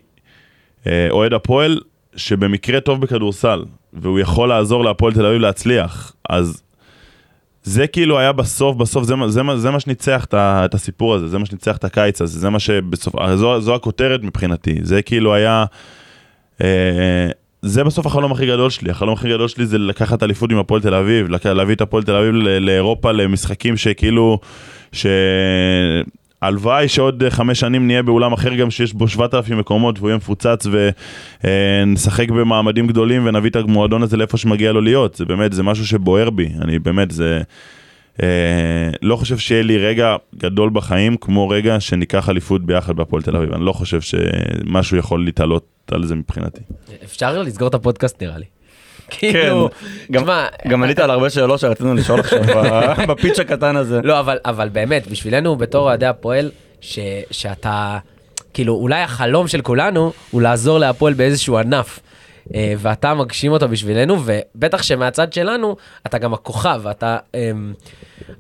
[0.88, 1.80] אה, אוהד הפועל
[2.16, 3.64] שבמקרה טוב בכדורסל,
[3.94, 6.14] והוא יכול לעזור להפועל תל אביב להצליח.
[6.30, 6.62] אז
[7.64, 11.38] זה כאילו היה בסוף, בסוף זה, זה, מה- זה מה שניצח את, הסיפור הזה, זה
[11.38, 15.34] מה שניצח את הקיץ הזה, זה מה שבסוף, הרי זו, זו הכותרת מבחינתי, זה כאילו
[15.34, 15.66] היה,
[16.64, 16.68] אה,
[17.62, 20.82] זה בסוף החלום הכי גדול שלי, החלום הכי גדול שלי זה לקחת אליפות עם הפועל
[20.82, 24.40] תל אביב, להביא את הפועל תל אביב לאירופה למשחקים שכאילו,
[24.92, 30.68] שהלוואי שעוד חמש שנים נהיה באולם אחר גם שיש בו 7,000 מקומות והוא יהיה מפוצץ
[31.44, 35.88] ונשחק במעמדים גדולים ונביא את המועדון הזה לאיפה שמגיע לו להיות, זה באמת, זה משהו
[35.88, 37.42] שבוער בי, אני באמת, זה...
[38.24, 43.36] אה, לא חושב שיהיה לי רגע גדול בחיים כמו רגע שניקח אליפות ביחד בהפועל תל
[43.36, 46.62] אביב, אני לא חושב שמשהו יכול להתעלות על זה מבחינתי.
[47.04, 48.46] אפשר לסגור את הפודקאסט נראה לי.
[49.10, 49.70] כאילו,
[50.12, 52.42] גם- תשמע, גם ענית על הרבה שאלות שרצינו לשאול עכשיו
[53.10, 54.00] בפיץ' הקטן הזה.
[54.04, 56.52] לא, אבל, באמת, בשבילנו בתור אוהדי הפועל,
[57.32, 57.98] שאתה,
[58.54, 62.00] כאילו, אולי החלום של כולנו הוא לעזור להפועל באיזשהו ענף.
[62.56, 67.18] אה, ואתה מגשים אותו בשבילנו, ובטח שמהצד שלנו, אתה גם הכוכב, ואתה...
[67.36, 67.74] אמ,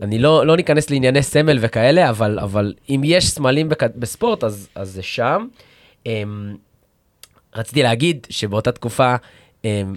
[0.01, 4.67] אני לא, לא ניכנס לענייני סמל וכאלה, אבל, אבל אם יש סמלים בכ, בספורט, אז,
[4.75, 5.45] אז זה שם.
[6.05, 6.55] אמ,
[7.55, 9.15] רציתי להגיד שבאותה תקופה,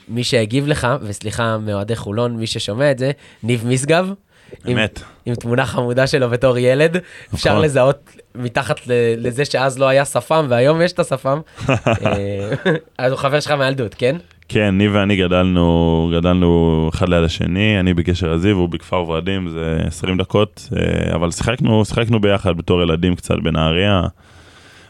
[0.09, 3.11] מי שהגיב לך, וסליחה מאוהדי חולון, מי ששומע את זה,
[3.43, 4.11] ניב משגב.
[4.67, 5.03] עם- אמת.
[5.27, 6.97] עם תמונה חמודה שלו בתור ילד,
[7.35, 7.65] אפשר נכון.
[7.65, 8.81] לזהות מתחת
[9.17, 11.41] לזה שאז לא היה שפם והיום יש את השפם.
[11.69, 11.75] אה,
[12.99, 14.17] אז הוא חבר שלך מהילדות, כן?
[14.49, 19.79] כן, ניב ואני גדלנו, גדלנו אחד ליד השני, אני בקשר הזיו, הוא בכפר ורדים, זה
[19.87, 24.03] 20 דקות, אה, אבל שיחקנו, שיחקנו ביחד בתור ילדים קצת בנהריה,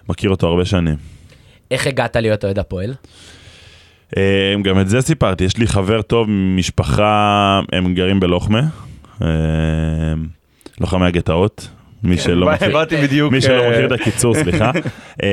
[0.09, 0.97] מכיר אותו הרבה שנים.
[1.71, 2.95] איך הגעת להיות אוהד הפועל?
[4.17, 8.61] אה, גם את זה סיפרתי, יש לי חבר טוב משפחה, הם גרים בלוחמה,
[9.23, 9.29] אה,
[10.81, 11.69] לוחמי הגטאות,
[12.03, 12.69] מי שלא מכיר.
[13.31, 14.71] מי שלא אה, מכיר את הקיצור, סליחה.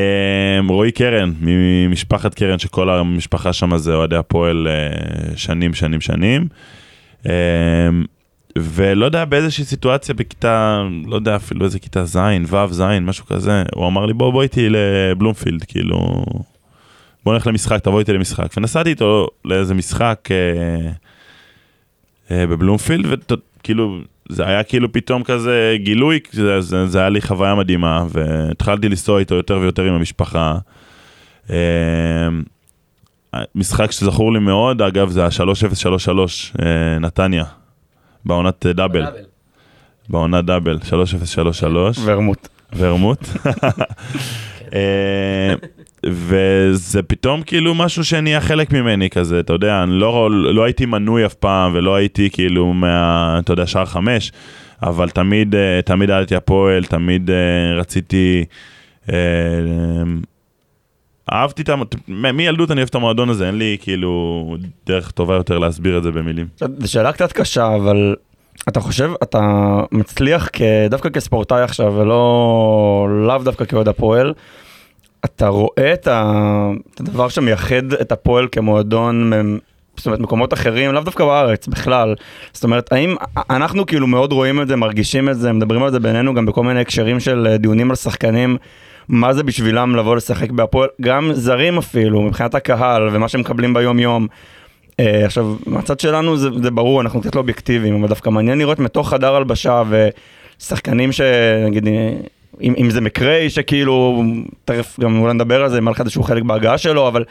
[0.70, 4.68] רועי קרן, ממשפחת קרן, שכל המשפחה שם זה אוהדי הפועל
[5.36, 6.48] שנים, שנים, שנים.
[8.58, 13.64] ולא יודע, באיזושהי סיטואציה בכיתה, לא יודע אפילו איזה כיתה ז', ו', ז', משהו כזה,
[13.76, 16.26] הוא אמר לי בוא, בוא איתי לבלומפילד, כאילו,
[17.26, 18.48] בוא נלך למשחק, תבוא איתי למשחק.
[18.58, 20.92] ונסעתי איתו לאיזה משחק אה,
[22.32, 27.56] אה, בבלומפילד, וכאילו, זה היה כאילו פתאום כזה גילוי, זה, זה, זה היה לי חוויה
[27.56, 30.58] מדהימה, והתחלתי לנסוע איתו יותר ויותר עם המשפחה.
[31.50, 32.30] אה,
[33.56, 36.10] משחק שזכור לי מאוד, אגב, זה ה-3033,
[36.62, 37.44] אה, נתניה,
[38.26, 39.06] בעונת אה, דאבל,
[40.10, 41.98] בעונת דאבל, 3033.
[42.04, 42.48] ורמוט.
[42.78, 43.20] ורמוט.
[44.74, 45.54] אה,
[46.06, 51.26] וזה פתאום כאילו משהו שנהיה חלק ממני כזה, אתה יודע, אני לא, לא הייתי מנוי
[51.26, 54.32] אף פעם ולא הייתי כאילו מה, אתה יודע, שער חמש,
[54.84, 57.36] אבל תמיד, אה, תמיד אהבתי הפועל, תמיד אה,
[57.80, 58.46] רציתי,
[59.12, 59.16] אה,
[61.34, 65.36] אהבתי את, המ- מ- מילדות אני אוהב את המועדון הזה, אין לי כאילו דרך טובה
[65.36, 66.48] יותר להסביר את זה במילים.
[66.80, 68.16] זו שאלה קצת קשה, אבל
[68.68, 69.40] אתה חושב, אתה
[69.92, 70.50] מצליח
[70.90, 74.34] דווקא כספורטאי עכשיו, ולא לאו דווקא כאוהד הפועל,
[75.26, 76.08] אתה רואה את,
[77.00, 79.32] הדבר שמייחד את הפועל כמועדון,
[79.98, 82.16] זאת אומרת, מקומות אחרים, לאו דווקא בארץ, בכלל.
[82.54, 83.16] זאת אומרת, האם
[83.50, 86.64] אנחנו כאילו מאוד רואים את זה, מרגישים את זה, מדברים על זה בינינו גם בכל
[86.64, 88.58] מיני הקשרים של אה, דיונים על שחקנים,
[89.08, 94.28] מה זה בשבילם לבוא לשחק בהפועל, גם זרים אפילו, מבחינת הקהל ומה שהם מקבלים ביום-יום.
[95.02, 98.80] Uh, עכשיו, מהצד שלנו זה, זה ברור, אנחנו קצת לא אובייקטיביים, אבל דווקא מעניין לראות
[98.80, 99.84] מתוך חדר הלבשה
[100.60, 102.14] ושחקנים שנגיד, אה,
[102.62, 104.24] אם, אם זה מקריי שכאילו,
[104.66, 107.24] תכף גם אולי נדבר על זה, אם היה לך איזשהו חלק בהגעה שלו, אבל,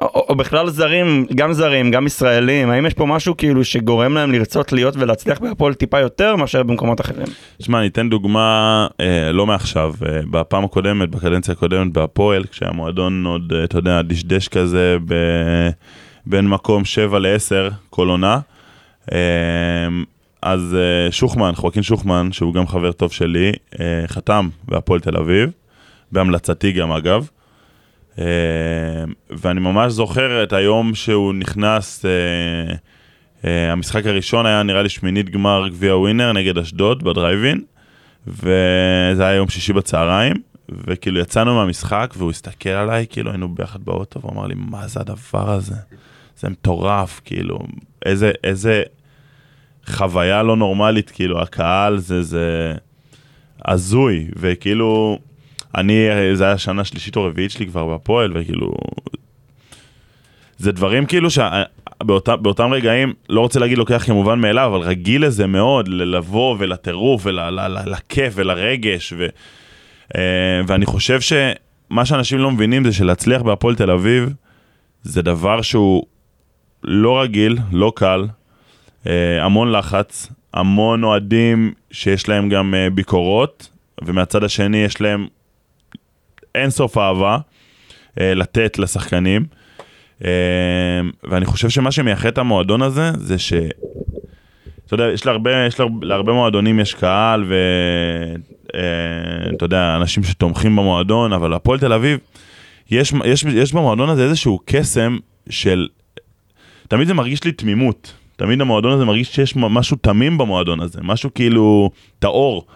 [0.00, 4.32] או, או בכלל זרים, גם זרים, גם ישראלים, האם יש פה משהו כאילו שגורם להם
[4.32, 7.26] לרצות להיות ולהצליח בהפועל טיפה יותר מאשר במקומות אחרים?
[7.58, 13.52] תשמע, אני אתן דוגמה אה, לא מעכשיו, אה, בפעם הקודמת, בקדנציה הקודמת בהפועל, כשהמועדון עוד,
[13.56, 15.14] אה, אתה יודע, דשדש כזה ב,
[16.26, 18.40] בין מקום 7 ל-10 כל עונה.
[19.12, 19.18] אה,
[20.42, 25.50] אז אה, שוחמן, חואקין שוחמן, שהוא גם חבר טוב שלי, אה, חתם בהפועל תל אביב,
[26.12, 27.28] בהמלצתי גם אגב.
[28.18, 28.24] אה,
[29.30, 32.04] ואני ממש זוכר את היום שהוא נכנס,
[33.44, 37.60] אה, המשחק הראשון היה נראה לי שמינית גמר גביע ווינר נגד אשדוד בדרייבין,
[38.26, 40.34] וזה היה יום שישי בצהריים,
[40.68, 45.00] וכאילו יצאנו מהמשחק והוא הסתכל עליי, כאילו היינו ביחד באוטו, והוא אמר לי, מה זה
[45.00, 45.74] הדבר הזה?
[46.42, 47.58] זה מטורף, כאילו,
[48.06, 48.82] איזה, איזה
[49.86, 52.74] חוויה לא נורמלית, כאילו, הקהל זה, זה
[53.64, 55.18] הזוי, וכאילו,
[55.74, 58.74] אני, זה היה שנה שלישית או רביעית שלי כבר בהפועל, וכאילו...
[60.58, 65.46] זה דברים כאילו שבאותם באותם רגעים, לא רוצה להגיד לוקח כמובן מאליו, אבל רגיל לזה
[65.46, 69.26] מאוד, לבוא ולטירוף ולכיף ולרגש, ו,
[70.16, 74.32] אה, ואני חושב שמה שאנשים לא מבינים זה שלהצליח בהפועל תל אביב,
[75.02, 76.06] זה דבר שהוא
[76.84, 78.26] לא רגיל, לא קל,
[79.06, 83.68] אה, המון לחץ, המון אוהדים שיש להם גם אה, ביקורות,
[84.04, 85.26] ומהצד השני יש להם
[86.54, 87.38] אין סוף אהבה
[88.20, 89.46] אה, לתת לשחקנים.
[91.24, 93.52] ואני חושב שמה שמייחד את המועדון הזה, זה ש...
[94.86, 97.44] אתה יודע, יש להרבה, יש להרבה, מועדונים יש קהל
[98.72, 102.18] ואתה יודע, אנשים שתומכים במועדון, אבל הפועל תל אביב,
[102.90, 105.18] יש, יש, יש במועדון הזה איזשהו קסם
[105.50, 105.88] של...
[106.92, 108.12] תמיד זה מרגיש לי תמימות.
[108.36, 112.66] תמיד המועדון הזה מרגיש שיש משהו תמים במועדון הזה, משהו כאילו טהור.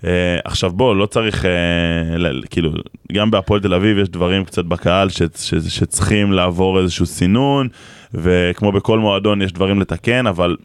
[0.00, 0.04] Uh,
[0.44, 1.48] עכשיו בוא, לא צריך, uh,
[2.18, 2.70] ל- כאילו,
[3.12, 7.68] גם בהפועל תל אביב יש דברים קצת בקהל ש- ש- שצריכים לעבור איזשהו סינון,
[8.14, 10.56] וכמו בכל מועדון יש דברים לתקן, אבל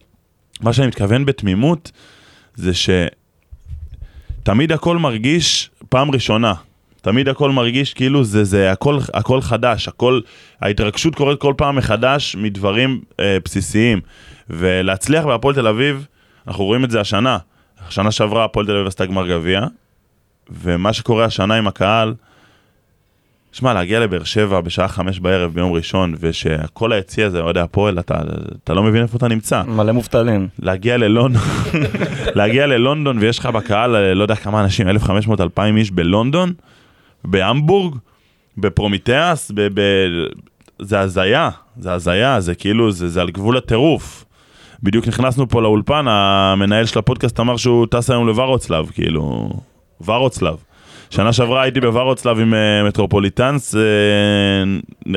[0.62, 1.91] מה שאני מתכוון בתמימות,
[2.55, 2.71] זה
[4.41, 6.53] שתמיד הכל מרגיש פעם ראשונה.
[7.05, 10.19] תמיד הכל מרגיש כאילו זה, זה הכל, הכל חדש, הכל,
[10.61, 14.01] ההתרגשות קורית כל פעם מחדש מדברים אה, בסיסיים.
[14.49, 16.05] ולהצליח בהפועל תל אביב,
[16.47, 17.37] אנחנו רואים את זה השנה.
[17.87, 19.61] השנה שעברה הפועל תל אביב עשתה גמר גביע,
[20.63, 22.13] ומה שקורה השנה עם הקהל,
[23.51, 28.21] שמע, להגיע לבאר שבע בשעה חמש בערב ביום ראשון, ושכל היציע הזה אוהדי הפועל, אתה,
[28.63, 29.63] אתה לא מבין איפה אתה נמצא.
[29.63, 30.47] מלא מובטלים.
[30.59, 31.41] להגיע ללונדון,
[32.35, 36.53] להגיע ללונדון ויש לך בקהל, לא יודע כמה אנשים, 1,500-2,000 איש בלונדון,
[37.25, 37.95] בהמבורג,
[38.57, 39.67] בפרומיטיאס, ב...
[39.73, 39.81] ב...
[40.79, 44.25] זה הזיה, זה הזיה, זה כאילו, זה, זה על גבול הטירוף.
[44.83, 49.49] בדיוק נכנסנו פה לאולפן, המנהל של הפודקאסט אמר שהוא טס היום לוורוצלב, כאילו,
[50.05, 50.55] ורוצלב.
[51.15, 53.75] שנה שעברה הייתי בוורוצלב עם uh, מטרופוליטנס,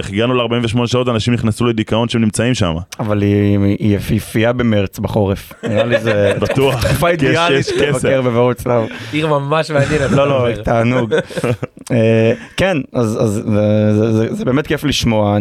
[0.08, 2.74] הגענו ל-48 שעות, אנשים נכנסו לדיכאון שהם נמצאים שם.
[3.00, 5.52] אבל היא, היא יפיפייה במרץ, בחורף.
[5.62, 8.82] נראה לי זה בטוח, תקופה אידיאלית לבקר בוורוצלב.
[9.12, 10.10] עיר ממש מעניינת.
[10.10, 11.14] לא, לא, תענוג.
[11.92, 13.42] אה, כן, אז
[14.30, 15.38] זה באמת כיף לשמוע.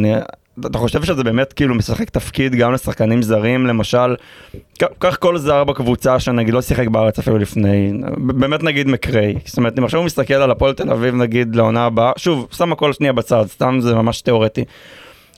[0.65, 4.15] אתה חושב שזה באמת כאילו משחק תפקיד גם לשחקנים זרים, למשל,
[4.99, 9.79] קח כל זר בקבוצה שנגיד לא שיחק בארץ אפילו לפני, באמת נגיד מקריי, זאת אומרת
[9.79, 13.13] אם עכשיו הוא מסתכל על הפועל תל אביב נגיד לעונה הבאה, שוב, שם הכל שנייה
[13.13, 14.63] בצד, סתם זה ממש תיאורטי,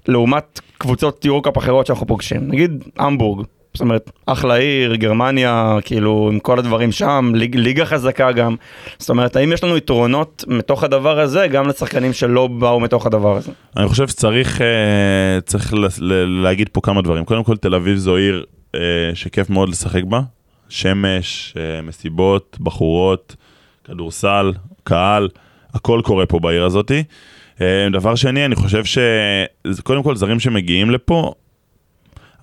[0.08, 6.40] לעומת קבוצות יורקאפ אחרות שאנחנו פוגשים, נגיד המבורג, זאת אומרת, אחלה עיר, גרמניה, כאילו, עם
[6.40, 8.56] כל הדברים שם, ליג, ליגה חזקה גם.
[9.00, 13.38] זאת אומרת, האם יש לנו יתרונות מתוך הדבר הזה, גם לשחקנים שלא באו מתוך הדבר
[13.38, 13.52] הזה?
[13.78, 14.62] אני חושב שצריך uh,
[15.46, 15.74] צריך
[16.44, 17.26] להגיד פה כמה דברים.
[17.26, 18.80] קודם כל, תל אביב זו עיר uh,
[19.14, 20.22] שכיף מאוד לשחק בה.
[20.70, 23.36] שמש, uh, מסיבות, בחורות,
[23.84, 24.54] כדורסל,
[24.84, 25.30] קהל,
[25.74, 27.04] הכל קורה פה בעיר הזאתי.
[27.92, 31.34] דבר שני, אני חושב שקודם כל זרים שמגיעים לפה,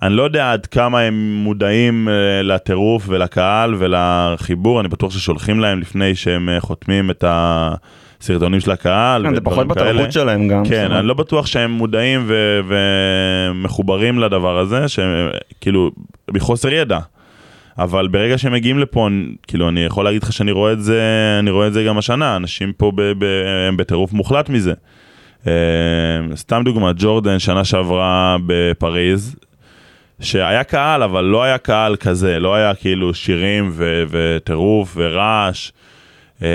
[0.01, 5.79] אני לא יודע עד כמה הם מודעים uh, לטירוף ולקהל ולחיבור, אני בטוח ששולחים להם
[5.79, 9.23] לפני שהם uh, חותמים את הסרטונים של הקהל.
[9.27, 10.65] כן, זה פחות בתרבות שלהם גם.
[10.65, 15.29] כן, אני לא בטוח שהם מודעים ו- ומחוברים לדבר הזה, שהם
[15.61, 15.91] כאילו,
[16.31, 16.99] מחוסר ידע.
[17.77, 19.07] אבל ברגע שהם מגיעים לפה,
[19.47, 21.01] כאילו, אני יכול להגיד לך שאני רואה את זה,
[21.39, 24.73] אני רואה את זה גם השנה, אנשים פה ב- ב- הם בטירוף מוחלט מזה.
[25.43, 25.47] אה,
[26.35, 29.35] סתם דוגמא, ג'ורדן שנה שעברה בפריז,
[30.21, 35.71] שהיה קהל, אבל לא היה קהל כזה, לא היה כאילו שירים ו- וטירוף ורעש.
[36.43, 36.47] אה,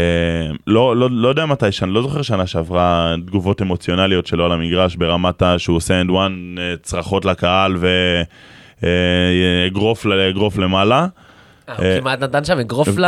[0.66, 4.96] לא, לא, לא יודע מתי, שאני לא זוכר שנה שעברה תגובות אמוציונליות שלו על המגרש
[4.96, 7.76] ברמת שהוא עושה and one צרחות לקהל
[8.82, 11.06] ואגרוף אה, למעלה.
[11.68, 12.98] אה, הוא כמעט נתן שם אגרוף לשופט.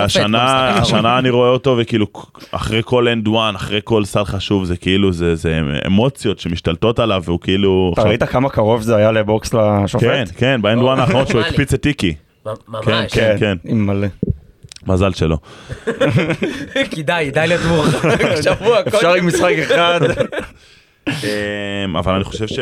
[0.00, 0.82] והשנה, האחרון.
[0.82, 2.06] השנה אני רואה אותו וכאילו
[2.50, 7.22] אחרי כל and one, אחרי כל סל חשוב, זה כאילו, זה, זה אמוציות שמשתלטות עליו
[7.24, 7.90] והוא כאילו...
[7.94, 10.04] אתה ראית כמה קרוב זה היה לבוקס לשופט?
[10.04, 11.40] כן, כן, ב and one האחרון שהוא.
[11.40, 12.14] הקפיץ את טיקי.
[12.46, 12.84] מ- ממש.
[12.86, 13.36] כן, כן.
[13.40, 14.06] כן, עם מלא.
[14.86, 15.36] מזל שלו.
[16.90, 18.82] כדאי, די להיות מורחק שבוע.
[18.82, 20.00] כל- אפשר עם משחק אחד.
[21.08, 22.58] אמ, אבל אני חושב ש...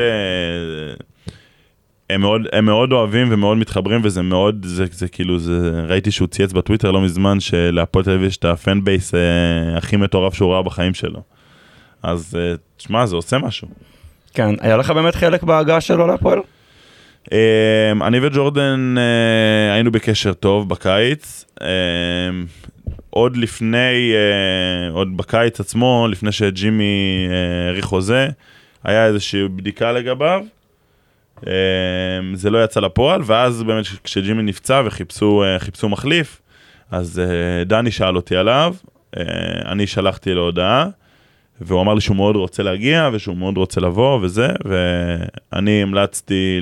[2.14, 6.28] הם מאוד, הם מאוד אוהבים ומאוד מתחברים וזה מאוד, זה, זה כאילו, זה, ראיתי שהוא
[6.28, 9.20] צייץ בטוויטר לא מזמן שלהפועל תל אביב יש את ה fan base אה,
[9.76, 11.22] הכי מטורף שהוא ראה בחיים שלו.
[12.02, 13.68] אז אה, תשמע, זה עושה משהו.
[14.34, 16.38] כן, היה לך באמת חלק בהגעה שלו להפועל?
[17.32, 21.44] אה, אני וג'ורדן אה, היינו בקשר טוב בקיץ.
[21.62, 21.68] אה,
[23.10, 28.28] עוד לפני, אה, עוד בקיץ עצמו, לפני שג'ימי אה, האריך חוזה,
[28.84, 30.44] היה איזושהי בדיקה לגביו.
[31.46, 36.42] אה, זה לא יצא לפועל, ואז באמת כשג'ימי נפצע וחיפשו אה, מחליף,
[36.90, 38.74] אז אה, דני שאל אותי עליו,
[39.16, 39.22] אה,
[39.72, 40.86] אני שלחתי לו הודעה,
[41.60, 46.58] והוא אמר לי שהוא מאוד רוצה להגיע ושהוא מאוד רוצה לבוא וזה, ואני המלצתי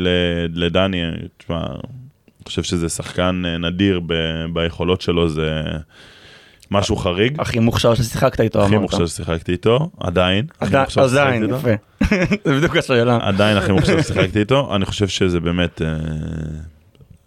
[0.48, 1.02] לדני,
[1.38, 4.00] תשמע, אני חושב שזה שחקן נדיר
[4.52, 5.62] ביכולות שלו, זה
[6.70, 7.40] משהו חריג.
[7.40, 8.78] הכי מוכשר ששיחקת איתו, הכי.
[8.78, 10.46] מוכשר ששיחקתי איתו, עדיין.
[11.10, 11.44] עדיין.
[11.50, 11.70] יפה.
[12.44, 13.18] זה בדיוק השאלה.
[13.22, 15.96] עדיין הכי מוכשר ששיחקתי איתו, אני חושב שזה באמת אה,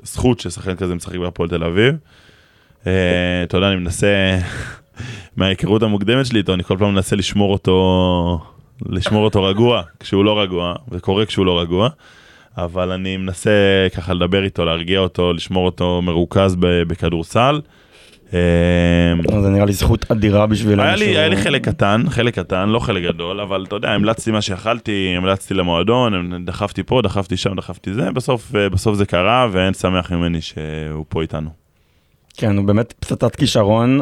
[0.03, 1.95] זכות ששחקן כזה משחק בהפועל תל אביב.
[2.87, 2.91] אה,
[3.43, 4.07] אתה יודע, אני מנסה,
[5.37, 8.39] מההיכרות המוקדמת שלי איתו, אני כל פעם מנסה לשמור אותו,
[8.85, 11.89] לשמור אותו רגוע, כשהוא לא רגוע, וקורה כשהוא לא רגוע.
[12.57, 17.61] אבל אני מנסה ככה לדבר איתו, להרגיע אותו, לשמור אותו מרוכז בכדורסל.
[18.33, 20.83] אה, זה נראה לי זכות אדירה בשבילנו.
[20.83, 24.31] היה לי, היה לי חלק קטן, חלק קטן, לא חלק גדול, אבל אתה יודע, המלצתי
[24.31, 29.47] מה שיכלתי, המלצתי למועדון, דחפתי פה, דחפתי שם, דחפתי זה, בסוף, אה, בסוף זה קרה,
[29.51, 31.49] ואין שמח ממני שהוא פה איתנו.
[32.37, 34.01] כן, הוא באמת פצצת כישרון,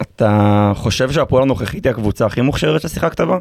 [0.00, 3.38] ואתה חושב שהפועל הנוכחית היא הקבוצה הכי מוכשרת ששיחקת בה?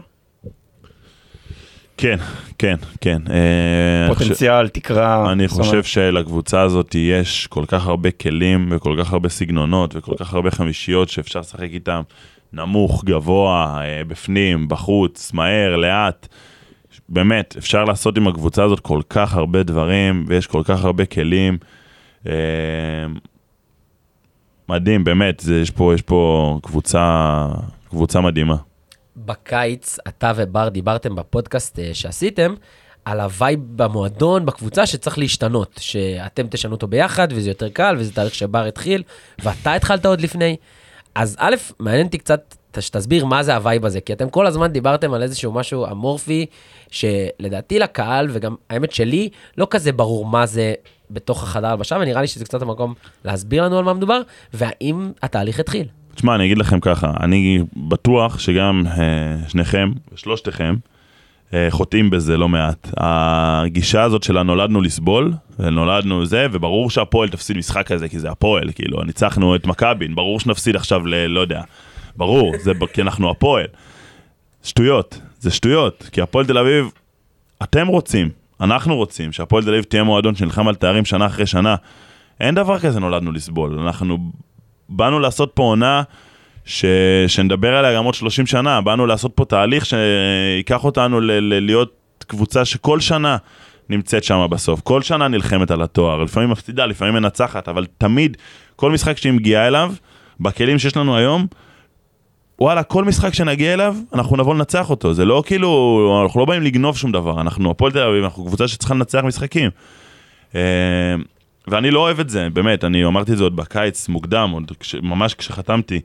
[2.01, 2.17] כן,
[2.57, 3.21] כן, כן.
[3.29, 5.31] אה, פוטנציאל, תקרה.
[5.31, 10.33] אני חושב שלקבוצה הזאת יש כל כך הרבה כלים וכל כך הרבה סגנונות וכל כך
[10.33, 12.01] הרבה חמישיות שאפשר לשחק איתם
[12.53, 16.27] נמוך, גבוה, אה, בפנים, בחוץ, מהר, לאט.
[17.09, 21.57] באמת, אפשר לעשות עם הקבוצה הזאת כל כך הרבה דברים ויש כל כך הרבה כלים.
[22.27, 22.33] אה,
[24.69, 27.47] מדהים, באמת, יש, פה, יש פה קבוצה,
[27.89, 28.55] קבוצה מדהימה.
[29.25, 32.55] בקיץ, אתה ובר דיברתם בפודקאסט אה, שעשיתם,
[33.05, 38.13] על ה vibe במועדון, בקבוצה, שצריך להשתנות, שאתם תשנו אותו ביחד, וזה יותר קל, וזה
[38.13, 39.03] תהליך שבר התחיל,
[39.43, 40.55] ואתה התחלת עוד לפני.
[41.15, 44.71] אז א', מעניין אותי קצת שתסביר מה זה ה vibe הזה, כי אתם כל הזמן
[44.71, 46.45] דיברתם על איזשהו משהו אמורפי,
[46.91, 50.73] שלדעתי לקהל, וגם האמת שלי, לא כזה ברור מה זה
[51.11, 52.93] בתוך החדר הלבשה, ונראה לי שזה קצת המקום
[53.25, 54.21] להסביר לנו על מה מדובר,
[54.53, 55.87] והאם התהליך התחיל.
[56.19, 60.75] תשמע, אני אגיד לכם ככה, אני בטוח שגם אה, שניכם, שלושתכם,
[61.53, 62.89] אה, חוטאים בזה לא מעט.
[62.97, 68.71] הגישה הזאת של הנולדנו לסבול, נולדנו זה, וברור שהפועל תפסיד משחק כזה, כי זה הפועל,
[68.71, 71.15] כאילו, ניצחנו את מכבי, ברור שנפסיד עכשיו ל...
[71.15, 71.61] לא יודע,
[72.15, 73.65] ברור, זה כי אנחנו הפועל.
[74.63, 76.91] שטויות, זה שטויות, כי הפועל תל אביב,
[77.63, 78.29] אתם רוצים,
[78.61, 81.75] אנחנו רוצים, שהפועל תל אביב תהיה מועדון שנלחם על תארים שנה אחרי שנה.
[82.39, 84.17] אין דבר כזה נולדנו לסבול, אנחנו
[84.89, 86.01] באנו לעשות פה עונה
[86.65, 86.85] ש...
[87.27, 91.31] שנדבר עליה גם עוד 30 שנה, באנו לעשות פה תהליך שיקח אותנו ל...
[91.31, 91.65] ל...
[91.65, 91.93] להיות
[92.27, 93.37] קבוצה שכל שנה
[93.89, 98.37] נמצאת שם בסוף, כל שנה נלחמת על התואר, לפעמים מפסידה, לפעמים מנצחת, אבל תמיד,
[98.75, 99.93] כל משחק שהיא מגיעה אליו,
[100.39, 101.47] בכלים שיש לנו היום,
[102.61, 105.13] וואלה, כל משחק שנגיע אליו, אנחנו נבוא לנצח אותו.
[105.13, 108.67] זה לא כאילו, אנחנו לא באים לגנוב שום דבר, אנחנו הפועל תל אביב, אנחנו קבוצה
[108.67, 109.69] שצריכה לנצח משחקים.
[111.69, 114.71] אה, ואני לא אוהב את זה, באמת, אני אמרתי את זה עוד בקיץ מוקדם, עוד
[114.79, 116.01] כש, ממש כשחתמתי.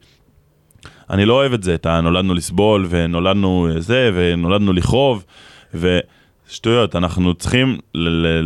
[1.11, 5.25] אני לא אוהב את זה, את הנולדנו לסבול, ונולדנו זה, ונולדנו לכאוב,
[5.75, 7.79] ושטויות, אנחנו צריכים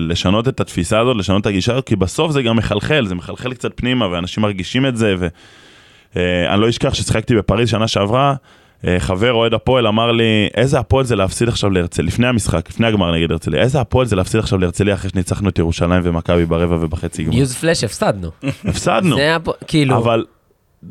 [0.08, 3.72] לשנות את התפיסה הזאת, לשנות את הגישה כי בסוף זה גם מחלחל, זה מחלחל קצת
[3.76, 5.14] פנימה, ואנשים מרגישים את זה,
[6.14, 8.34] ואני לא אשכח ששיחקתי בפריז שנה שעברה, אה,
[8.98, 13.12] חבר אוהד הפועל אמר לי, איזה הפועל זה להפסיד עכשיו להרצליה, לפני המשחק, לפני הגמר
[13.14, 17.24] נגד הרצליה, איזה הפועל זה להפסיד עכשיו להרצליה אחרי שניצחנו את ירושלים ומכבי ברבע ובחצי
[17.24, 17.34] גמר.
[17.34, 18.30] news flash, הפסדנו.
[18.64, 19.16] הפסדנו.
[19.16, 20.24] זה היה פה, כאילו, אבל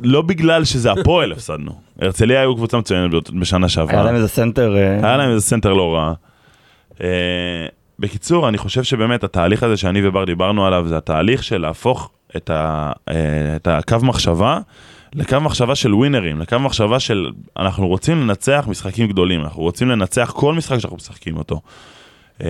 [0.02, 1.72] לא בגלל שזה הפועל הפסדנו.
[2.02, 4.04] הרצליה היו קבוצה מצוינת בשנה היה שעברה.
[4.04, 4.78] להם איזה סנטר...
[4.78, 6.14] אה, היה להם איזה סנטר לא רע.
[7.04, 7.08] אה,
[8.00, 12.50] בקיצור, אני חושב שבאמת התהליך הזה שאני ובר דיברנו עליו, זה התהליך של להפוך את,
[12.50, 14.60] ה, אה, את הקו מחשבה
[15.14, 20.32] לקו מחשבה של ווינרים, לקו מחשבה של אנחנו רוצים לנצח משחקים גדולים, אנחנו רוצים לנצח
[20.36, 21.62] כל משחק שאנחנו משחקים אותו.
[22.44, 22.48] אה,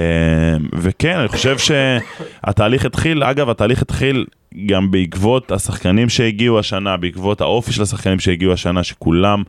[0.76, 4.26] וכן, אני חושב שהתהליך התחיל, אגב, התהליך התחיל
[4.66, 9.44] גם בעקבות השחקנים שהגיעו השנה, בעקבות האופי של השחקנים שהגיעו השנה, שכולם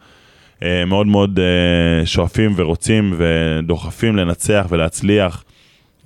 [0.62, 5.44] אה, מאוד מאוד אה, שואפים ורוצים ודוחפים לנצח ולהצליח,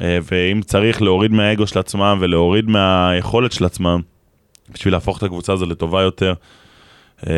[0.01, 4.01] אה, ואם צריך להוריד מהאגו של עצמם ולהוריד מהיכולת של עצמם,
[4.75, 6.35] בשביל להפוך את הקבוצה הזו לטובה יותר.
[7.29, 7.35] אה,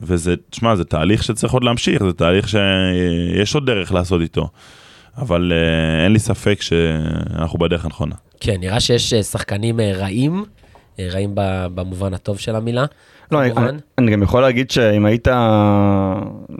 [0.00, 4.48] וזה, תשמע, זה תהליך שצריך עוד להמשיך, זה תהליך שיש עוד דרך לעשות איתו.
[5.18, 8.14] אבל אה, אין לי ספק שאנחנו בדרך הנכונה.
[8.40, 10.44] כן, נראה שיש אה, שחקנים אה, רעים,
[11.00, 12.84] רעים ב- במובן הטוב של המילה.
[13.32, 13.52] לא, אני.
[13.98, 15.26] אני, גם יכול להגיד שאם היית,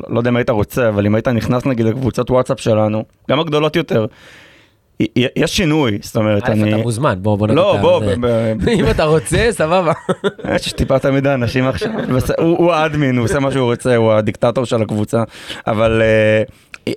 [0.08, 3.76] לא יודע אם היית רוצה, אבל אם היית נכנס נגיד לקבוצת וואטסאפ שלנו, גם הגדולות
[3.76, 4.06] יותר,
[5.37, 6.74] יש שינוי, זאת אומרת, אני...
[6.74, 8.02] אתה מוזמן, בוא, בוא נגיד לא, בוא,
[8.78, 9.92] אם אתה רוצה, סבבה.
[10.55, 11.90] יש טיפה תמיד אנשים עכשיו,
[12.38, 15.22] הוא האדמין, הוא עושה מה שהוא רוצה, הוא הדיקטטור של הקבוצה,
[15.66, 16.42] אבל אה,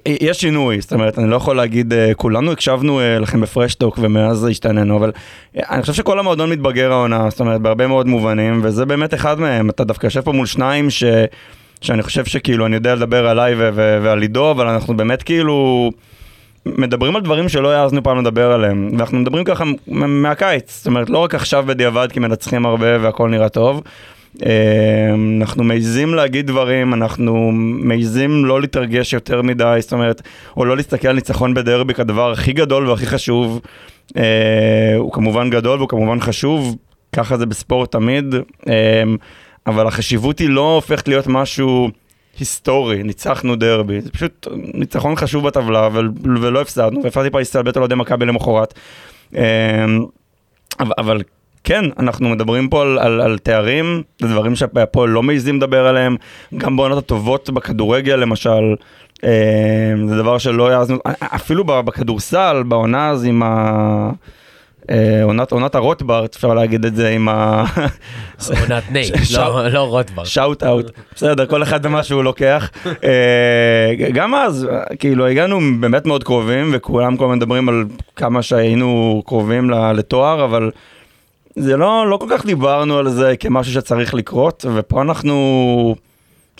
[0.05, 4.45] יש שינוי, זאת אומרת, אני לא יכול להגיד, אה, כולנו הקשבנו אה, לכם בפרשטוק ומאז
[4.45, 5.11] השתננו, אבל
[5.57, 9.39] אה, אני חושב שכל המועדון מתבגר העונה, זאת אומרת, בהרבה מאוד מובנים, וזה באמת אחד
[9.39, 11.03] מהם, אתה דווקא יושב פה מול שניים ש...
[11.81, 15.91] שאני חושב שכאילו אני יודע לדבר עליי ו- ו- ועל עידו, אבל אנחנו באמת כאילו
[16.65, 21.17] מדברים על דברים שלא העזנו פעם לדבר עליהם, ואנחנו מדברים ככה מהקיץ, זאת אומרת לא
[21.17, 23.81] רק עכשיו בדיעבד כי מנצחים הרבה והכל נראה טוב.
[24.45, 30.21] אה, אנחנו מעיזים להגיד דברים, אנחנו מעיזים לא להתרגש יותר מדי, זאת אומרת,
[30.57, 33.61] או לא להסתכל על ניצחון בדרבי כדבר הכי גדול והכי חשוב.
[34.17, 36.75] אה, הוא כמובן גדול והוא כמובן חשוב,
[37.15, 38.35] ככה זה בספורט תמיד,
[38.67, 39.03] אה,
[39.67, 41.89] אבל החשיבות היא לא הופכת להיות משהו
[42.39, 47.81] היסטורי, ניצחנו דרבי, זה פשוט ניצחון חשוב בטבלה ול, ולא הפסדנו, ואפשר טיפה להסתלבט על
[47.81, 48.73] אוהדי מכבי למחרת.
[49.35, 49.85] אה,
[50.79, 51.21] אבל,
[51.63, 56.15] כן, אנחנו מדברים פה על, על, על תארים, זה דברים שהפועל לא מעיזים לדבר עליהם,
[56.57, 58.75] גם בעונות הטובות בכדורגל למשל,
[59.23, 64.11] אה, זה דבר שלא העזנו, אפילו בכדורסל, בעונה אז עם ה...
[64.89, 67.63] אה, עונת, עונת הרוטברט, אפשר להגיד את זה עם ה...
[68.61, 70.25] עונת נייט, ש- לא- לא רוטברט.
[70.25, 72.69] shout out, בסדר, כל אחד במה שהוא לוקח.
[73.03, 74.67] אה, גם אז,
[74.99, 77.83] כאילו, הגענו באמת מאוד קרובים, וכולם כל הזמן מדברים על
[78.15, 80.71] כמה שהיינו קרובים לתואר, אבל
[81.55, 85.95] זה לא, לא כל כך דיברנו על זה כמשהו שצריך לקרות, ופה אנחנו...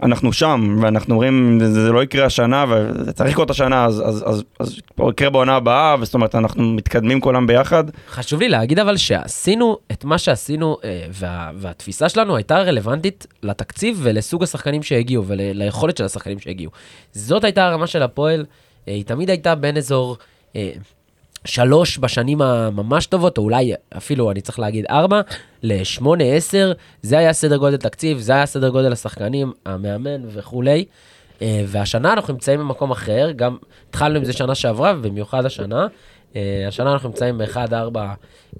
[0.03, 4.23] אנחנו שם, ואנחנו אומרים, זה, זה לא יקרה השנה, וזה צריך לקרות השנה, אז, אז,
[4.27, 4.79] אז, אז
[5.09, 7.83] יקרה בעונה הבאה, וזאת אומרת, אנחנו מתקדמים כולם ביחד.
[8.09, 13.99] חשוב לי להגיד אבל שעשינו את מה שעשינו, אה, וה, והתפיסה שלנו הייתה רלוונטית לתקציב
[14.03, 16.71] ולסוג השחקנים שהגיעו וליכולת של השחקנים שהגיעו.
[17.11, 18.45] זאת הייתה הרמה של הפועל,
[18.87, 20.17] אה, היא תמיד הייתה בין אזור
[20.55, 20.71] אה,
[21.45, 25.21] שלוש בשנים הממש טובות, או אולי אפילו, אני צריך להגיד ארבע,
[25.63, 30.85] לשמונה, עשר, זה היה סדר גודל תקציב, זה היה סדר גודל השחקנים, המאמן וכולי.
[31.41, 33.57] אה, והשנה אנחנו נמצאים במקום אחר, גם
[33.89, 35.87] התחלנו עם זה שנה שעברה, ובמיוחד השנה.
[36.35, 37.97] אה, השנה אנחנו נמצאים ב-1-4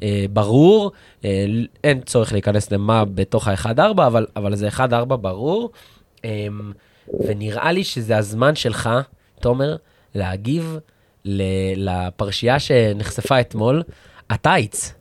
[0.03, 0.91] אה, ברור,
[1.83, 5.71] אין צורך להיכנס למה בתוך ה-1-4, אבל, אבל זה 1-4 ברור.
[6.25, 6.47] אה,
[7.27, 8.89] ונראה לי שזה הזמן שלך,
[9.39, 9.75] תומר,
[10.15, 10.77] להגיב
[11.75, 13.83] לפרשייה שנחשפה אתמול,
[14.29, 14.93] הטייץ.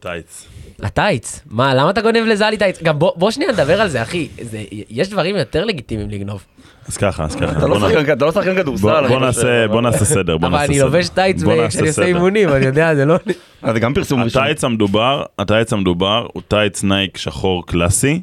[0.00, 0.46] טייץ.
[0.82, 1.40] הטייץ.
[1.50, 2.82] מה, למה אתה גונב לזלי טייץ?
[2.82, 4.28] גם בוא, בוא שנייה נדבר על זה, אחי.
[4.40, 6.44] זה, יש דברים יותר לגיטימיים לגנוב.
[6.88, 7.58] אז ככה, אז ככה.
[7.58, 8.82] אתה לא שחקן- לא שחקן כדורסל.
[9.08, 10.84] בוא- נעשה- אבל- בוא נעשה סדר, אבל אני סדר.
[10.84, 12.04] לובש טייץ כשאני עושה סדר.
[12.06, 13.16] אימונים, אני יודע, זה לא...
[13.64, 14.42] אה, זה גם פרסום ראשון.
[14.42, 18.20] הטייץ המדובר, הטייץ המדובר הוא טייץ נייק שחור קלאסי,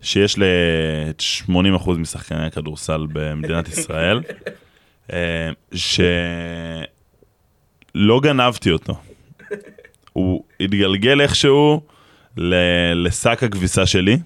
[0.00, 4.20] שיש ל-80% משחקני הכדורסל במדינת ישראל,
[5.74, 6.20] שלא
[8.22, 8.94] גנבתי אותו.
[10.12, 11.80] הוא התגלגל איכשהו
[12.36, 14.18] ל- לשק הכביסה שלי,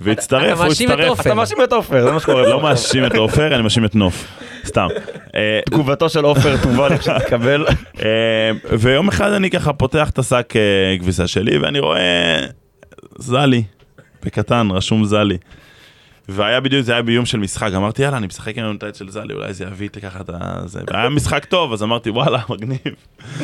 [0.00, 1.20] והצטרף, אתה הוא הצטרף.
[1.20, 2.42] אתה מאשים את עופר, זה מה שקורה.
[2.48, 2.60] לא.
[2.62, 4.26] מאשים את עופר, אני מאשים את נוף.
[4.66, 4.88] סתם.
[5.34, 7.66] אה, תגובתו של עופר תובא כשתתקבל.
[8.02, 12.40] אה, ויום אחד אני ככה פותח את השק אה, כביסה שלי ואני רואה
[13.18, 13.62] זלי,
[14.24, 15.38] בקטן, רשום זלי.
[16.28, 19.34] והיה בדיוק, זה היה ביום של משחק, אמרתי יאללה אני משחק עם הטייץ של זלי,
[19.34, 20.30] אולי זה יביא איתי ככה את
[20.66, 22.78] זה, והיה משחק טוב, אז אמרתי וואלה, מגניב.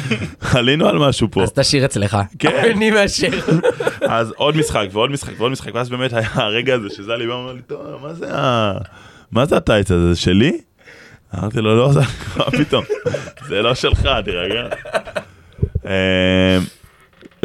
[0.54, 1.42] עלינו על משהו פה.
[1.42, 2.17] אז תשאיר אצלך.
[2.38, 2.63] כן.
[2.77, 3.31] אני מאשר.
[4.09, 7.52] אז עוד משחק ועוד משחק ועוד משחק, ואז באמת היה הרגע הזה שזלי בא ואומר
[7.52, 8.73] לי, טוב, מה זה ה...
[9.33, 10.59] מה זה הטייץ הזה, זה שלי?
[11.38, 12.00] אמרתי לו, לא, זה...
[12.37, 12.85] מה פתאום?
[13.48, 14.69] זה לא שלך, תירגע.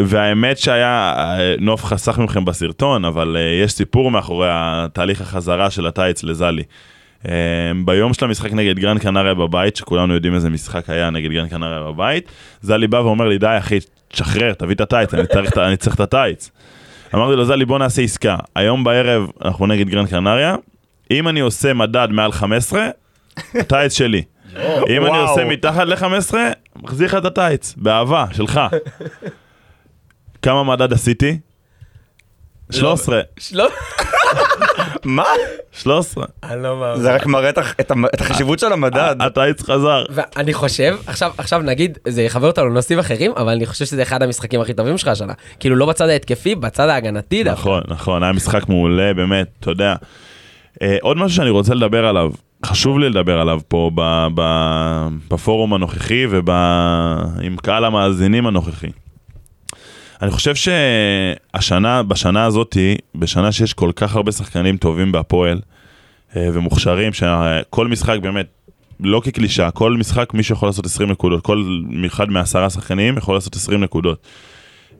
[0.05, 5.87] והאמת שהיה, אה, נוף חסך מכם בסרטון, אבל אה, יש סיפור מאחורי התהליך החזרה של
[5.87, 6.63] הטייץ לזלי.
[7.27, 7.33] אה,
[7.85, 11.79] ביום של המשחק נגד גרן קנריה בבית, שכולנו יודעים איזה משחק היה נגד גרן קנריה
[11.79, 12.31] בבית,
[12.61, 15.13] זלי בא ואומר לי, די אחי, תשחרר, תביא את הטייץ,
[15.57, 16.51] אני צריך, את הטייץ.
[17.15, 18.35] אמרתי לו, זלי, בוא נעשה עסקה.
[18.55, 20.55] היום בערב אנחנו נגד גרן קנריה,
[21.11, 22.87] אם אני עושה מדד מעל 15,
[23.55, 24.23] הטייץ שלי.
[24.89, 25.17] אם אני.
[25.17, 26.33] עושה מתחת ל-15,
[26.75, 28.61] מחזיר לך את הטייץ, באהבה, שלך.
[30.41, 31.39] כמה מדד עשיתי?
[32.71, 33.21] 13.
[33.51, 33.67] לא,
[35.05, 35.23] מה?
[35.71, 36.25] 13.
[36.43, 37.01] אני לא מאמין.
[37.01, 39.15] זה רק מראה את החשיבות של המדד.
[39.19, 40.05] הטייץ חזר.
[40.09, 44.23] ואני חושב, עכשיו, עכשיו נגיד, זה יחבר אותנו לנושאים אחרים, אבל אני חושב שזה אחד
[44.23, 45.33] המשחקים הכי טובים שלך השנה.
[45.59, 47.59] כאילו לא בצד ההתקפי, בצד ההגנתי דווקא.
[47.59, 49.95] נכון, נכון, היה משחק מעולה, באמת, אתה יודע.
[50.81, 52.31] אה, עוד משהו שאני רוצה לדבר עליו,
[52.65, 54.41] חשוב לי לדבר עליו פה ב, ב,
[55.29, 58.89] בפורום הנוכחי ועם קהל המאזינים הנוכחי.
[60.21, 65.59] אני חושב שהשנה, בשנה הזאתי, בשנה שיש כל כך הרבה שחקנים טובים בהפועל
[66.35, 68.47] אה, ומוכשרים, שכל משחק באמת,
[68.99, 73.55] לא כקלישה, כל משחק מישהו יכול לעשות 20 נקודות, כל אחד מעשרה שחקנים יכול לעשות
[73.55, 74.27] 20 נקודות.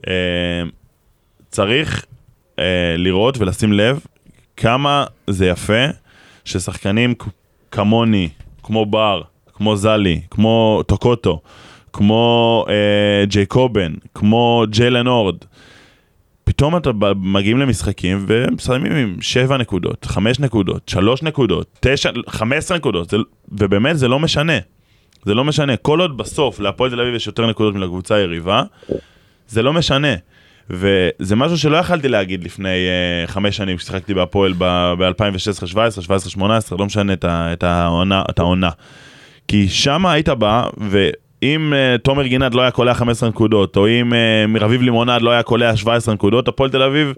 [0.08, 0.14] אה,
[1.50, 2.06] צריך
[2.60, 4.00] אה, לראות ולשים לב
[4.58, 5.86] כמה זה יפה
[6.46, 7.14] ששחקנים
[7.72, 8.30] כמוני,
[8.64, 9.22] כמו בר,
[9.54, 11.42] כמו זלי, כמו טוקוטו,
[11.94, 15.36] כמו אה, ג'ייקובן, כמו ג'יילן אורד,
[16.44, 23.10] פתאום אתה מגיעים למשחקים ומסיימים עם 7 נקודות, 5 נקודות, 3 נקודות, 9, 15 נקודות,
[23.10, 23.18] זה,
[23.52, 24.58] ובאמת זה לא משנה.
[25.26, 28.64] זה לא משנה, כל עוד בסוף להפועל תל אביב יש יותר נקודות מלקבוצה היריבה,
[29.48, 30.14] זה לא משנה.
[30.70, 36.78] וזה משהו שלא יכלתי להגיד לפני uh, חמש שנים כששיחקתי בהפועל ב-2016, 17, 17, 18,
[36.78, 38.70] לא משנה את, ה- את, העונה, את העונה.
[39.48, 40.68] כי שם היית בא,
[41.42, 45.32] ואם uh, תומר גינת לא היה קולע 15 נקודות, או אם uh, רביב לימונד לא
[45.32, 47.14] היה קולע 17 נקודות, הפועל תל אביב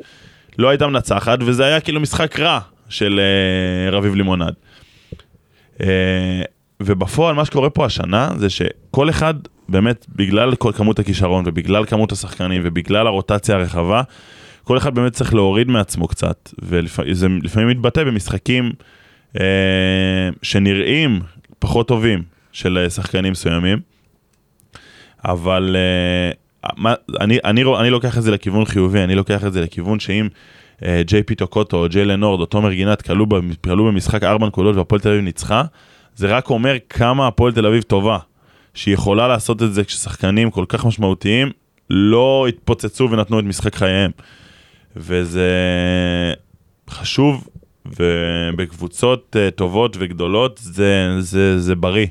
[0.58, 2.60] לא הייתה מנצחת, וזה היה כאילו משחק רע
[2.90, 4.54] של uh, רביב לימונד.
[5.78, 5.84] Uh,
[6.80, 9.34] ובפועל מה שקורה פה השנה זה שכל אחד
[9.70, 14.02] באמת בגלל כמות הכישרון ובגלל כמות השחקנים ובגלל הרוטציה הרחבה,
[14.64, 18.72] כל אחד באמת צריך להוריד מעצמו קצת, וזה לפעמים מתבטא במשחקים
[19.40, 21.20] אה, שנראים
[21.60, 23.80] פחות טובים של שחקנים מסוימים,
[25.26, 29.62] אבל אה, מה, אני, אני, אני לוקח את זה לכיוון חיובי, אני לוקח את זה
[29.62, 30.28] לכיוון שאם
[30.86, 33.26] אה, ג'יי פי טוקוטו או ג'יילן נורד או תומר גינת כלו
[33.86, 35.64] במשחק 4 נקודות והפועל תל אביב ניצחה,
[36.16, 38.18] זה רק אומר כמה הפועל תל אביב טובה,
[38.74, 41.52] שהיא יכולה לעשות את זה כששחקנים כל כך משמעותיים
[41.90, 44.12] לא התפוצצו ונתנו את משחק חייהם.
[44.96, 45.50] וזה
[46.90, 47.48] חשוב,
[47.86, 52.08] ובקבוצות אה, טובות וגדולות זה, זה, זה בריא,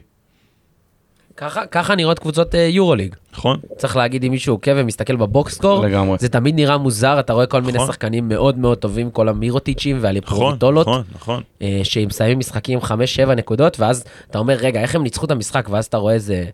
[1.41, 3.15] ככה, ככה נראות קבוצות אה, יורוליג.
[3.33, 3.57] נכון?
[3.77, 6.17] צריך להגיד אם מישהו עוקב ומסתכל בבוקסקור, לגמרי.
[6.21, 7.87] זה תמיד נראה מוזר, אתה רואה כל מיני נכון.
[7.87, 11.43] שחקנים מאוד מאוד טובים, כל המירוטיצ'ים נכון, והליפרוביטולות, נכון, נכון.
[11.63, 12.93] אה, שהם מסיימים משחקים 5-7
[13.37, 15.69] נקודות, ואז אתה אומר, רגע, איך הם ניצחו את המשחק?
[15.71, 16.45] ואז אתה רואה איזה,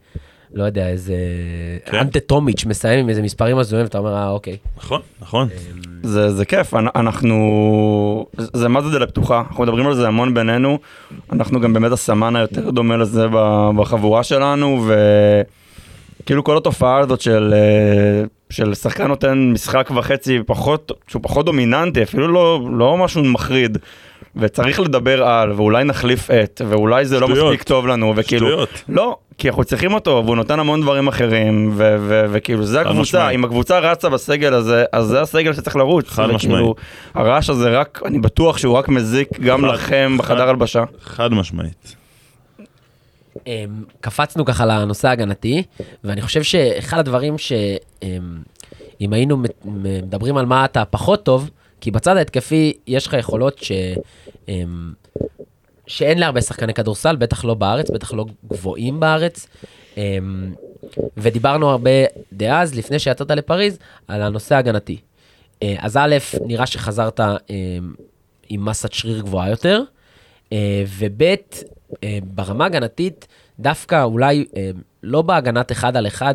[0.56, 1.14] לא יודע, איזה
[1.86, 1.98] כן.
[1.98, 4.56] אנטה טומיץ' מסיים עם איזה מספרים הזויים, ואתה אומר, אה, אוקיי.
[4.78, 5.48] נכון, נכון.
[6.02, 10.34] זה, זה כיף, אנ- אנחנו, זה מה זה דלת פתוחה, אנחנו מדברים על זה המון
[10.34, 10.78] בינינו,
[11.32, 13.26] אנחנו גם באמת הסמן היותר דומה לזה
[13.76, 14.88] בחבורה שלנו,
[16.22, 22.02] וכאילו כל התופעה הזאת של, אה, של שחקן נותן משחק וחצי פחות, שהוא פחות דומיננטי,
[22.02, 23.78] אפילו לא, לא משהו מחריד.
[24.36, 27.46] וצריך לדבר על, ואולי נחליף את, ואולי זה לא שטויות.
[27.46, 28.68] מספיק טוב לנו, וכאילו, שטויות.
[28.88, 33.00] לא, כי אנחנו צריכים אותו, והוא נותן המון דברים אחרים, ו- ו- וכאילו זה הקבוצה,
[33.00, 33.34] משמעית.
[33.34, 36.08] אם הקבוצה רצה בסגל הזה, אז זה הסגל שצריך לרוץ.
[36.08, 36.76] חד וכאילו, משמעית.
[37.14, 40.84] הרעש הזה רק, אני בטוח שהוא רק מזיק גם חד- לכם חד- בחדר הלבשה.
[41.02, 41.96] חד משמעית.
[43.46, 43.52] אמ,
[44.00, 45.62] קפצנו ככה לנושא ההגנתי,
[46.04, 47.52] ואני חושב שאחד הדברים ש...
[48.02, 48.08] אמ,
[49.00, 51.50] אם היינו מדברים על מה אתה פחות טוב,
[51.86, 53.72] כי בצד ההתקפי יש לך יכולות ש...
[54.48, 54.92] אמ,
[55.86, 59.46] שאין להרבה שחקני כדורסל, בטח לא בארץ, בטח לא גבוהים בארץ.
[59.96, 60.54] אמ,
[61.16, 61.90] ודיברנו הרבה
[62.32, 63.78] דאז, לפני שיצאת לפריז,
[64.08, 65.00] על הנושא ההגנתי.
[65.62, 66.16] אה, אז א',
[66.46, 67.94] נראה שחזרת אמ,
[68.48, 69.82] עם מסת שריר גבוהה יותר,
[70.52, 73.26] אה, וב', אה, ברמה הגנתית,
[73.60, 74.44] דווקא אולי
[75.02, 76.34] לא בהגנת אחד על אחד,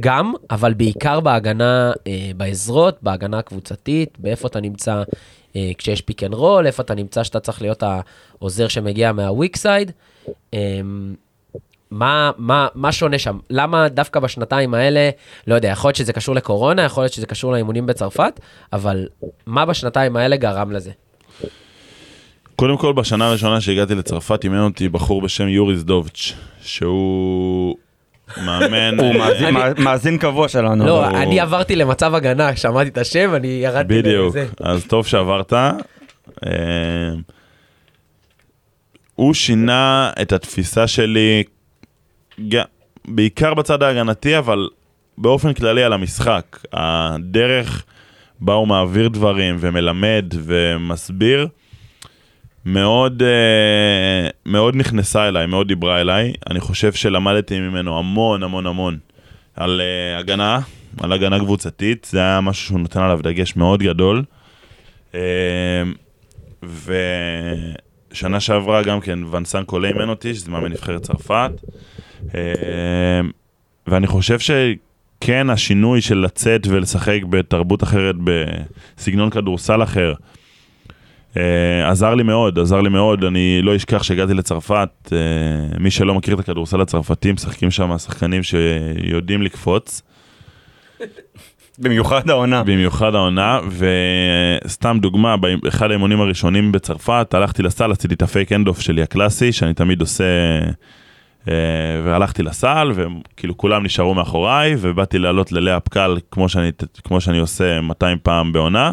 [0.00, 5.02] גם, אבל בעיקר בהגנה אה, בעזרות, בהגנה הקבוצתית, באיפה אתה נמצא
[5.56, 9.56] אה, כשיש pick and roll, איפה אתה נמצא שאתה צריך להיות העוזר שמגיע מה weak
[9.56, 9.92] side.
[10.54, 10.80] אה,
[11.90, 13.38] מה, מה, מה שונה שם?
[13.50, 15.10] למה דווקא בשנתיים האלה,
[15.46, 18.40] לא יודע, יכול להיות שזה קשור לקורונה, יכול להיות שזה קשור לאימונים בצרפת,
[18.72, 19.08] אבל
[19.46, 20.90] מה בשנתיים האלה גרם לזה?
[22.56, 26.32] קודם כל, בשנה הראשונה שהגעתי לצרפת, אימן אותי בחור בשם יוריס דוביץ',
[26.62, 27.76] שהוא
[28.44, 29.00] מאמן...
[29.00, 30.86] הוא מאזין- מא- מאזין קבוע שלנו.
[30.86, 34.46] לא, אבל- אני עברתי למצב הגנה, שמעתי את השם, אני ירדתי בדיוק, לזה.
[34.60, 35.52] אז טוב שעברת.
[35.52, 35.70] אה,
[39.14, 41.42] הוא שינה את התפיסה שלי,
[42.48, 42.62] ג-
[43.08, 44.68] בעיקר בצד ההגנתי, אבל
[45.18, 46.58] באופן כללי על המשחק.
[46.72, 47.84] הדרך
[48.40, 51.48] בה הוא מעביר דברים ומלמד ומסביר,
[52.66, 56.32] מאוד, אה, מאוד נכנסה אליי, מאוד דיברה אליי.
[56.50, 58.98] אני חושב שלמדתי ממנו המון המון המון
[59.56, 60.60] על אה, הגנה,
[61.02, 64.24] על הגנה קבוצתית, זה היה משהו שהוא נותן עליו דגש מאוד גדול.
[65.14, 65.20] אה,
[68.12, 71.50] ושנה שעברה גם כן, ונסן קולה אימן אותי, שזה מאמן נבחרת צרפת.
[73.86, 80.14] ואני חושב שכן, השינוי של לצאת ולשחק בתרבות אחרת, בסגנון כדורסל אחר,
[81.86, 83.24] עזר לי מאוד, עזר לי מאוד.
[83.24, 85.18] אני לא אשכח שהגעתי לצרפת, אה,
[85.78, 90.02] מי שלא מכיר את הכדורסל הצרפתי, משחקים שם שחקנים שיודעים לקפוץ.
[91.78, 92.62] במיוחד העונה.
[92.62, 93.60] במיוחד העונה,
[94.64, 99.52] וסתם דוגמה, באחד האימונים הראשונים בצרפת, הלכתי לסל, עשיתי את ה fake hand-off שלי הקלאסי,
[99.52, 100.24] שאני תמיד עושה,
[101.48, 101.54] אה,
[102.04, 106.70] והלכתי לסל, וכאילו כולם נשארו מאחוריי, ובאתי לעלות ל layup קל כמו שאני,
[107.04, 108.92] כמו שאני עושה 200 פעם בעונה,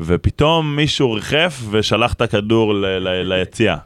[0.00, 3.76] ופתאום מישהו ריחף ושלח את הכדור ל- ל- ליציאה.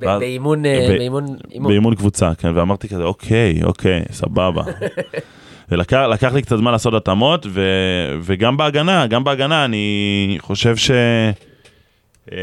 [0.00, 1.68] ואז- באימון, אה, באימון, אימון.
[1.70, 4.62] באימון קבוצה, כן, ואמרתי כזה, אוקיי, אוקיי, סבבה.
[5.70, 7.62] ולקח לקח לי קצת זמן לעשות התאמות, ו,
[8.22, 10.90] וגם בהגנה, גם בהגנה, אני חושב ש...
[12.32, 12.36] אמ,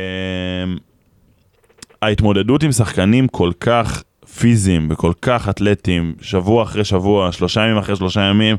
[2.01, 4.03] ההתמודדות עם שחקנים כל כך
[4.39, 8.55] פיזיים וכל כך אתלטיים, שבוע אחרי שבוע, שלושה ימים אחרי שלושה ימים,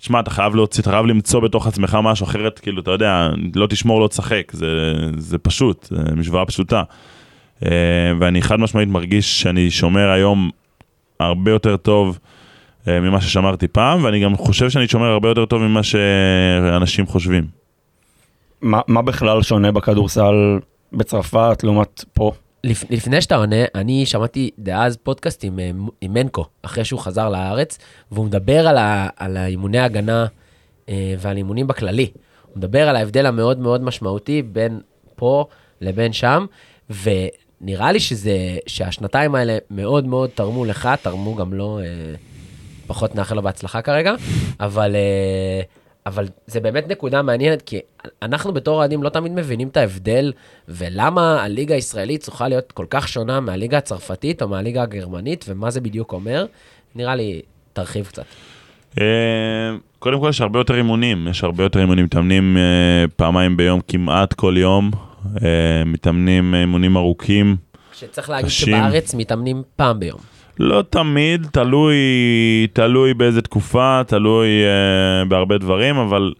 [0.00, 3.66] תשמע, אתה חייב להוציא, אתה חייב למצוא בתוך עצמך משהו אחרת, כאילו, אתה יודע, לא
[3.66, 4.66] תשמור, לא תשחק, זה,
[5.16, 6.82] זה פשוט, זה משוואה פשוטה.
[7.64, 7.70] אה,
[8.20, 10.50] ואני חד משמעית מרגיש שאני שומר היום
[11.20, 12.18] הרבה יותר טוב
[12.88, 17.46] אה, ממה ששמרתי פעם, ואני גם חושב שאני שומר הרבה יותר טוב ממה שאנשים חושבים.
[18.62, 20.58] מה, מה בכלל שונה בכדורסל
[20.92, 22.32] בצרפת לעומת פה?
[22.66, 27.28] לפ, לפני שאתה עונה, אני שמעתי דאז פודקאסט עם, אה, עם מנקו, אחרי שהוא חזר
[27.28, 27.78] לארץ,
[28.12, 30.26] והוא מדבר על, ה, על האימוני ההגנה
[30.88, 32.10] אה, ועל אימונים בכללי.
[32.42, 34.80] הוא מדבר על ההבדל המאוד מאוד משמעותי בין
[35.16, 35.44] פה
[35.80, 36.46] לבין שם,
[36.90, 38.36] ונראה לי שזה,
[38.66, 41.84] שהשנתיים האלה מאוד מאוד תרמו לך, תרמו גם לו, אה,
[42.86, 44.14] פחות נאחל לו בהצלחה כרגע,
[44.60, 44.96] אבל...
[44.96, 45.62] אה,
[46.06, 47.80] אבל זה באמת נקודה מעניינת, כי
[48.22, 50.32] אנחנו בתור אוהדים לא תמיד מבינים את ההבדל,
[50.68, 55.80] ולמה הליגה הישראלית צריכה להיות כל כך שונה מהליגה הצרפתית או מהליגה הגרמנית, ומה זה
[55.80, 56.46] בדיוק אומר.
[56.94, 57.42] נראה לי,
[57.72, 58.24] תרחיב קצת.
[59.00, 59.04] אה,
[59.98, 64.32] קודם כל יש הרבה יותר אימונים, יש הרבה יותר אימונים, מתאמנים אה, פעמיים ביום כמעט
[64.32, 64.90] כל יום,
[65.42, 67.56] אה, מתאמנים אימונים ארוכים,
[67.94, 68.76] שצריך להגיד קשים.
[68.76, 70.35] שבארץ מתאמנים פעם ביום.
[70.58, 71.96] לא תמיד, תלוי,
[72.72, 76.32] תלוי באיזה תקופה, תלוי אה, בהרבה דברים, אבל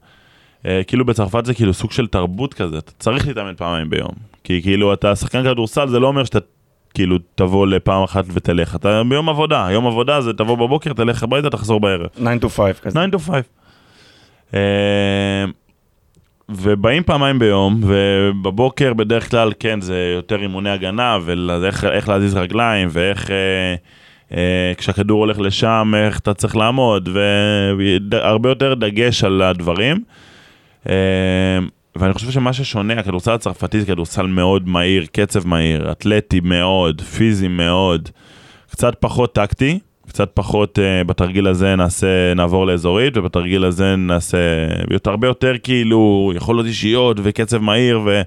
[0.66, 4.12] אה, כאילו בצרפת זה כאילו סוג של תרבות כזה, אתה צריך להתאמן פעמיים ביום.
[4.44, 6.38] כי כאילו אתה שחקן כדורסל, זה לא אומר שאתה
[6.94, 11.50] כאילו תבוא לפעם אחת ותלך, אתה ביום עבודה, יום עבודה זה תבוא בבוקר, תלך הביתה,
[11.50, 12.06] תחזור בערב.
[12.06, 13.00] 9 to 5 כזה.
[13.00, 13.34] 9 to 5.
[14.54, 15.44] אה,
[16.48, 22.88] ובאים פעמיים ביום, ובבוקר בדרך כלל, כן, זה יותר אימוני הגנה, ואיך איך להזיז רגליים,
[22.92, 23.30] ואיך...
[23.30, 23.74] אה,
[24.76, 30.02] כשהכדור הולך לשם, איך אתה צריך לעמוד, והרבה יותר דגש על הדברים.
[30.88, 31.58] אה,
[31.96, 37.48] ואני חושב שמה ששונה, הכדורסל הצרפתי זה כדורסל מאוד מהיר, קצב מהיר, אתלטי מאוד, פיזי
[37.48, 38.08] מאוד,
[38.70, 44.38] קצת פחות טקטי, קצת פחות uh, בתרגיל הזה נעשה, נעבור לאזורית, ובתרגיל הזה נעשה
[44.90, 48.22] יותר, הרבה יותר כאילו יכולות אישיות וקצב מהיר, ו...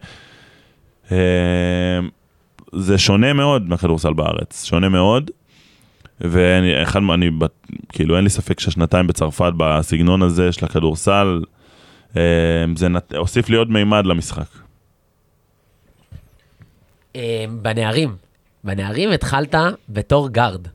[1.08, 1.12] Uh,
[2.74, 5.32] זה שונה מאוד מהכדורסל בארץ, שונה מאוד.
[6.22, 7.30] ואני, אחד, אני,
[7.89, 11.41] כאילו אין לי ספק שהשנתיים בצרפת בסגנון הזה של הכדורסל,
[12.17, 12.22] אה,
[12.76, 14.47] זה נת- הוסיף לי עוד מימד למשחק.
[17.15, 18.15] אה, בנערים,
[18.63, 19.55] בנערים התחלת
[19.89, 20.67] בתור גארד.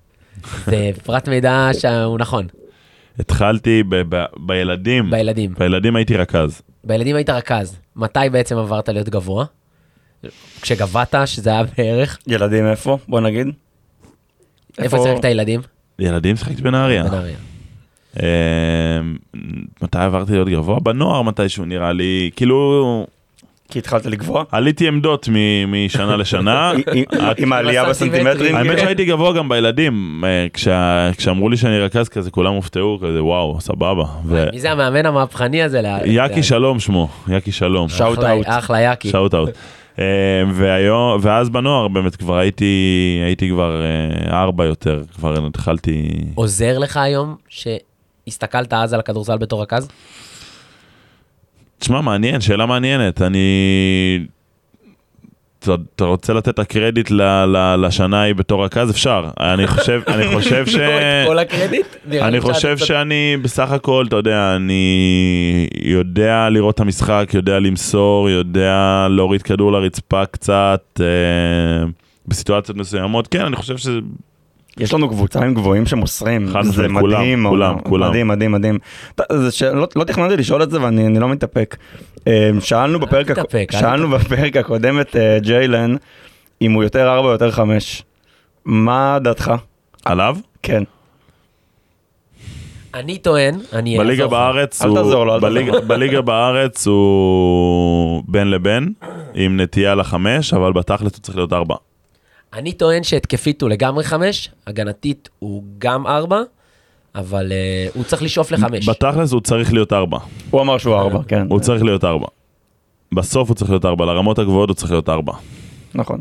[0.66, 2.46] זה פרט מידע שהוא נכון,
[3.18, 5.54] התחלתי ב- ב- בילדים, בילדים.
[5.58, 6.62] בילדים הייתי רכז.
[6.84, 9.44] בילדים היית רכז, מתי בעצם עברת להיות גבוה?
[10.60, 12.98] כשגבהת, שזה היה בערך, ילדים איפה?
[13.08, 13.46] בוא נגיד.
[14.78, 15.60] איפה שיחקת ילדים?
[15.98, 17.04] ילדים שיחקתי בנהריה.
[18.22, 18.28] אה,
[19.82, 20.80] מתי עברתי להיות גבוה?
[20.80, 23.06] בנוער מתישהו נראה לי, כאילו
[23.70, 24.44] כי התחלת לגבוה?
[24.52, 26.72] עליתי עמדות מ- משנה לשנה.
[27.38, 28.56] עם- העלייה בסנטימטרים.
[28.56, 28.78] האמת.
[28.78, 30.46] שהייתי גבוה גם בילדים, אה,
[31.18, 34.04] כשאמרו לי שאני רכז כזה כולם הופתעו כזה וואו סבבה.
[34.26, 35.80] ו- מי זה המאמן המהפכני הזה?
[36.04, 37.88] יאקי שלום שמו, יאקי שלום.
[37.88, 38.46] shout out.
[38.48, 39.08] אחלה יאקי.
[39.10, 39.50] shout out.
[39.98, 40.04] אה,
[40.54, 42.64] והיום, ואז בנוער באמת כבר הייתי,
[43.24, 49.62] הייתי כבר אה, ארבע יותר, כבר התחלתי, עוזר לך היום שהסתכלת אז על הכדורסל בתור
[49.62, 49.88] רכז?
[51.78, 53.38] תשמע מעניין, שאלה מעניינת, אני,
[55.68, 58.90] אתה, רוצה לתת את הקרדיט ל, ל, לשנה ההיא בתור רכז?
[58.90, 60.74] אפשר, אני חושב, אני חושב ש...
[60.76, 61.86] לא כל הקרדיט?
[62.12, 69.06] אני חושב שאני בסך הכל, אתה יודע, אני יודע לראות את המשחק, יודע למסור, יודע
[69.10, 71.86] להוריד כדור לרצפה קצת, אה,
[72.28, 73.28] בסיטואציות מסוימות.
[73.28, 73.98] כן, אני חושב שזה
[74.80, 78.08] יש לנו קבוצה עם גבוהים שמוסרים, חד זה מדהים, כולם, כולם.
[78.10, 78.78] מדהים, מדהים, מדהים.
[79.50, 81.76] שלא- לא תכננתי לשאול את זה ואני אני לא מתאפק.
[82.28, 85.96] אה, שאלנו בפרק, אל שאלנו בפרק הקודם את אה, ג'יילן,
[86.62, 88.02] אם הוא יותר 4 או יותר 5.
[88.64, 89.52] מה דעתך?
[90.04, 90.36] עליו?
[90.62, 90.82] כן.
[92.94, 94.42] אני טוען, אני בליגה אעזור לך.
[94.44, 94.96] בארץ אל הוא...
[94.98, 98.92] תעזור לו, אל בליגה- תעזור בליגה בארץ הוא בין לבין,
[99.34, 101.74] עם נטייה לחמש, אבל בתכלס הוא צריך להיות ארבע.
[102.54, 106.40] אני טוען שהתקפית הוא לגמרי חמש, הגנתית הוא גם ארבע,
[107.14, 108.88] אבל אה, הוא צריך לשאוף לחמש.
[108.88, 110.18] בתכלס הוא צריך להיות ארבע.
[110.50, 111.46] הוא אמר שהוא 4, כן.
[111.50, 112.26] הוא צריך להיות ארבע.
[113.12, 115.32] בסוף הוא צריך להיות ארבע, לרמות הגבוהות הוא צריך להיות ארבע.
[115.94, 116.20] נכון.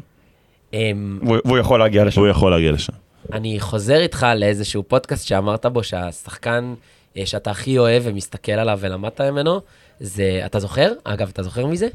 [0.73, 2.21] אמ, והוא והוא יכול להגיע לשם.
[2.21, 2.93] הוא יכול להגיע לשם.
[3.33, 6.73] אני חוזר איתך לאיזשהו פודקאסט שאמרת בו שהשחקן
[7.17, 9.61] אה, שאתה הכי אוהב ומסתכל עליו ולמדת ממנו,
[9.99, 10.91] זה, אתה זוכר?
[11.03, 11.87] אגב, אתה זוכר מזה?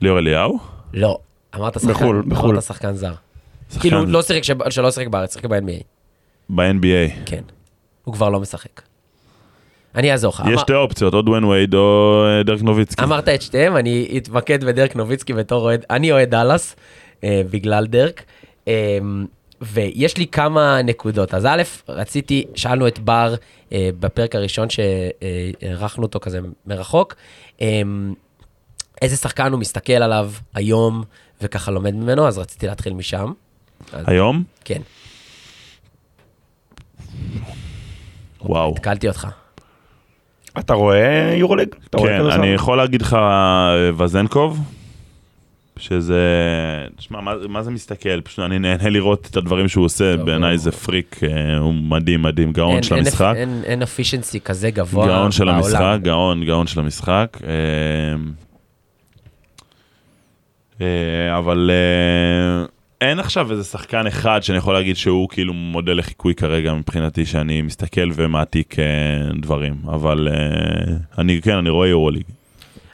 [0.00, 0.58] ליאור אליהו?
[0.94, 1.18] לא.
[1.54, 2.50] אמרת שחקן, בחו"ל, בחו"ל.
[2.50, 3.12] אמרת שחקן זר.
[3.80, 5.82] כאילו, לא שיחק, שלא שיחק בארץ, שיחק ב-NBA.
[6.48, 7.12] ב-NBA.
[7.26, 7.42] כן.
[8.04, 8.82] הוא כבר לא משחק.
[9.94, 10.42] אני אעזור לך.
[10.52, 13.02] יש שתי אופציות, או דואן וייד או אה, דרק נוביצקי.
[13.04, 16.76] אמרת את שתיהם, אני אתמקד בדרק נוביצקי בתור אוהד, אני אוהד דאלאס,
[17.24, 18.22] אה, בגלל דרק.
[18.68, 18.98] אה,
[19.60, 21.34] ויש לי כמה נקודות.
[21.34, 23.34] אז א', רציתי, שאלנו את בר
[23.72, 27.14] אה, בפרק הראשון שערכנו אותו כזה מרחוק,
[27.60, 27.82] אה,
[29.02, 31.02] איזה שחקן הוא מסתכל עליו היום
[31.42, 33.32] וככה לומד ממנו, אז רציתי להתחיל משם.
[33.92, 34.42] היום?
[34.64, 34.80] כן,
[38.40, 38.72] וואו.
[38.76, 39.28] התקלתי אותך.
[40.58, 41.68] אתה רואה יורוליג?
[41.98, 42.20] כן?
[42.30, 43.16] אני יכול להגיד לך
[43.96, 44.58] וזנקוב,
[45.78, 46.20] שזה,
[46.96, 48.20] תשמע, מה, מה זה מסתכל?
[48.20, 52.52] פשוט אני נהנה לראות את הדברים שהוא עושה, בעיניי זה פריק, אה, הוא מדהים, מדהים,
[52.52, 53.32] גאון אין- של אין- המשחק.
[53.36, 55.58] אין- אין אפישנסי כזה גבוה גאון של בעולם.
[55.58, 57.38] המשחק, גאון, גאון של המשחק.
[57.46, 57.50] אה,
[60.80, 62.64] אה, אבל אה,
[63.00, 67.62] אין עכשיו איזה שחקן אחד שאני יכול להגיד שהוא כאילו מודל לחיקוי כרגע מבחינתי, שאני
[67.62, 68.84] מסתכל ומעתיק אה,
[69.40, 72.24] דברים, אבל אה, אני, כן, אני רואה יורוליג.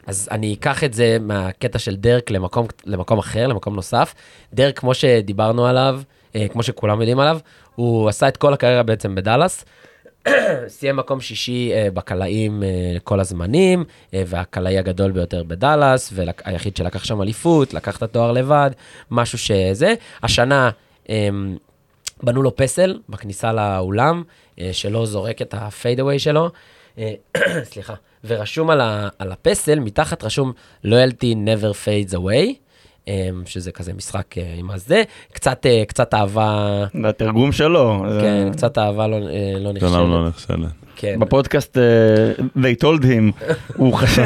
[0.07, 4.15] אז אני אקח את זה מהקטע של דרק למקום, למקום אחר, למקום נוסף.
[4.55, 6.01] דרק, כמו שדיברנו עליו,
[6.37, 7.39] אה, כמו שכולם יודעים עליו,
[7.75, 9.65] הוא עשה את כל הקריירה בעצם בדאלאס.
[10.68, 12.68] סיים מקום שישי אה, בקלעים אה,
[13.05, 18.70] כל הזמנים, אה, והקלעי הגדול ביותר בדאלאס, והיחיד שלקח שם אליפות, לקח את התואר לבד,
[19.11, 19.95] משהו שזה.
[20.23, 20.70] השנה
[21.11, 21.29] אה,
[22.23, 24.23] בנו לו פסל בכניסה לאולם,
[24.61, 26.51] אה, שלא זורק את הפיידאווי שלו.
[27.73, 27.95] סליחה.
[28.25, 30.53] ורשום על, ה, על הפסל, מתחת רשום
[30.85, 32.55] loyalty never fades away,
[33.47, 38.05] שזה כזה משחק אה, עם הזה, קצת, אה, קצת אהבה, זה התרגום שלו.
[38.21, 39.21] כן, זה- קצת אהבה לא, אה,
[39.59, 40.59] לא למה לא נחשבת.
[40.59, 40.73] נחשבת.
[40.97, 41.17] כן.
[41.21, 41.83] בפודקאסט אה,
[42.57, 44.25] they told him, הוא חשב,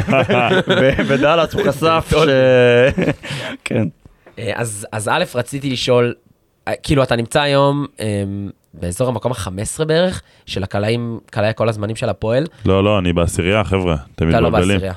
[1.09, 2.29] בדאלאס הוא חשף ש...
[3.63, 3.87] כן.
[4.55, 6.13] אז, אז א', רציתי לשאול,
[6.83, 8.23] כאילו, אתה נמצא היום אה,
[8.73, 13.63] באזור המקום ה-15 בערך, של הקלעים, קלעי כל הזמנים של הפועל, לא, לא, אני בעשירייה,
[13.63, 14.67] חבר'ה, אתם אתה לא מתבלבלים.
[14.75, 14.93] בעשירייה.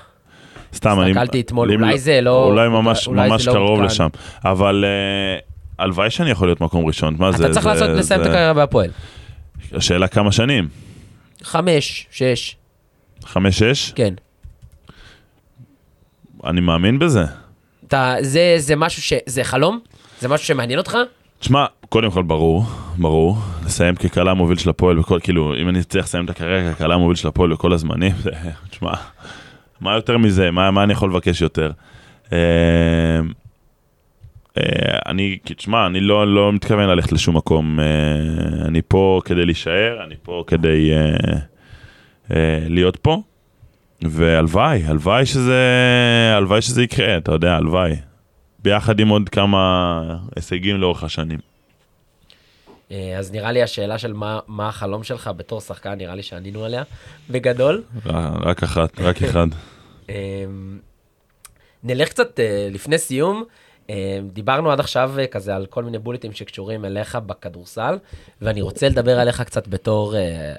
[0.74, 1.10] סתם, אני...
[1.10, 3.84] הסתכלתי אתמול, אולי זה לא- אולי ממש אולי זה ממש לא קרוב עודכן.
[3.84, 4.08] לשם.
[4.44, 5.38] אבל אה,
[5.84, 7.16] הלוואי שאני יכול להיות מקום ראשון.
[7.18, 7.44] מה זה?
[7.44, 8.90] אתה צריך זה- לעשות, לסיים את זה- הקריירה בהפועל.
[9.72, 10.68] השאלה כמה שנים?
[11.42, 12.56] חמש, שש,
[13.24, 13.92] חמש-שש?
[13.92, 14.14] כן.
[16.44, 17.24] אני מאמין בזה.
[17.88, 19.12] אתה, זה, זה משהו ש...
[19.26, 19.80] זה חלום?
[20.20, 20.96] זה משהו שמעניין אותך?
[21.38, 22.64] תשמע, קודם כל ברור,
[22.98, 26.96] ברור, לסיים כקהלה מוביל של הפועל בכל, כאילו, אם אני אצליח לסיים את הקריירה כקהלה
[26.96, 28.30] מוביל של הפועל בכל הזמנים, זה,
[28.70, 28.92] תשמע,
[29.81, 30.51] מה יותר מזה?
[30.51, 31.70] מה, מה אני יכול לבקש יותר?
[32.33, 32.39] אה,
[34.59, 40.05] אה, אני, תשמע, אני לא, לא מתכוון ללכת לשום מקום, אה, אני פה כדי להישאר,
[40.05, 41.39] אני פה כדי אה,
[42.37, 43.22] אה, להיות פה,
[44.03, 45.62] והלוואי, הלוואי שזה,
[46.37, 47.97] הלוואי שזה יקרה, אתה יודע, הלוואי.
[48.62, 50.03] ביחד עם עוד כמה
[50.37, 51.49] הישגים לאורך השנים.
[52.91, 56.64] אה, אז נראה לי השאלה של מה, מה החלום שלך בתור שחקן, נראה לי שענינו
[56.64, 56.82] עליה,
[57.30, 57.82] בגדול.
[58.43, 59.47] רק אחת, רק אחד.
[60.11, 60.45] אה,
[61.84, 63.45] נלך קצת אה, לפני סיום.
[63.91, 67.99] אה, דיברנו עד עכשיו אה, כזה על כל מיני בולטים שקשורים אליך בכדורסל,
[68.43, 70.55] ואני רוצה לדבר עליך קצת בתור אה,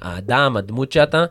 [0.00, 1.24] האדם, הדמות שאתה.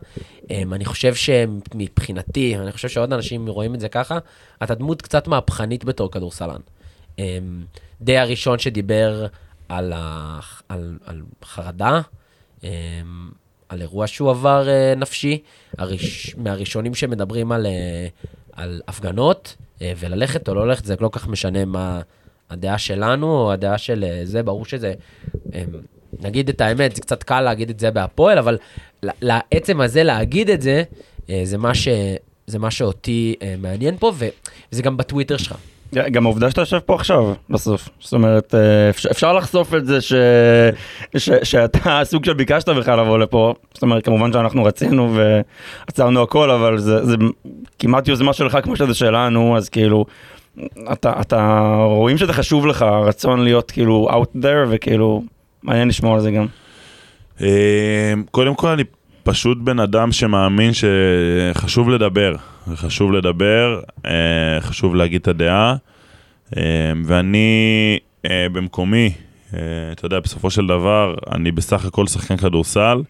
[0.50, 4.18] אה, אני חושב שמבחינתי, אני חושב שעוד אנשים רואים את זה ככה,
[4.62, 6.60] אתה דמות קצת מהפכנית בתור כדורסלן.
[7.18, 7.38] אה,
[8.00, 9.26] די הראשון שדיבר
[9.68, 10.38] על, ה,
[10.68, 12.00] על, על חרדה,
[12.64, 12.70] אה,
[13.68, 15.42] על אירוע שהוא עבר אה, נפשי,
[15.78, 18.06] הראש, מהראשונים שמדברים על, אה,
[18.52, 22.00] על הפגנות, אה, וללכת או לא ללכת, זה לא כך משנה מה
[22.50, 24.94] הדעה שלנו או הדעה של זה, ברור שזה,
[25.54, 25.64] אה,
[26.20, 28.58] נגיד את האמת, זה קצת קל להגיד את זה בהפועל, אבל
[29.02, 30.82] לעצם הזה להגיד את זה,
[31.44, 31.88] זה מה, ש,
[32.46, 35.56] זה מה שאותי מעניין פה, וזה גם בטוויטר שלך.
[35.94, 37.88] גם העובדה שאתה יושב פה עכשיו, בסוף.
[38.00, 40.12] זאת אומרת, אה, אפשר, לחשוף את זה ש,
[41.16, 43.54] ש, שאתה סוג של ביקשת בכלל לבוא לפה.
[43.74, 47.16] זאת אומרת, כמובן שאנחנו רצינו ועצרנו הכל, אבל זה, זה
[47.78, 50.04] כמעט יוזמה שלך כמו שזה שלנו, אז כאילו,
[50.92, 55.22] אתה, אתה רואים שזה חשוב לך, הרצון להיות כאילו out there, וכאילו,
[55.62, 56.46] מעניין לשמוע על זה גם.
[57.42, 58.84] אה, קודם כל, אני
[59.22, 62.34] פשוט בן אדם שמאמין שחשוב לדבר.
[62.74, 65.76] חשוב לדבר, אה, חשוב להגיד את הדעה,
[66.56, 66.62] אה,
[67.04, 67.98] ואני
[68.52, 69.12] במקומי,
[69.92, 73.02] אתה יודע, בסופו של דבר, אני בסך הכל שחקן כדורסל,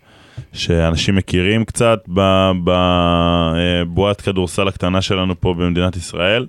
[0.52, 2.04] שאנשים מכירים קצת
[2.64, 6.46] בבועת כדורסל הקטנה שלנו פה במדינת ישראל.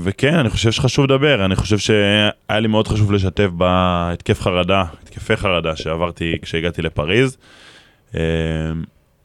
[0.00, 5.36] וכן, אני חושב שחשוב לדבר, אני חושב שהיה לי מאוד חשוב לשתף בהתקף חרדה, התקפי
[5.36, 7.36] חרדה שעברתי כשהגעתי לפריז.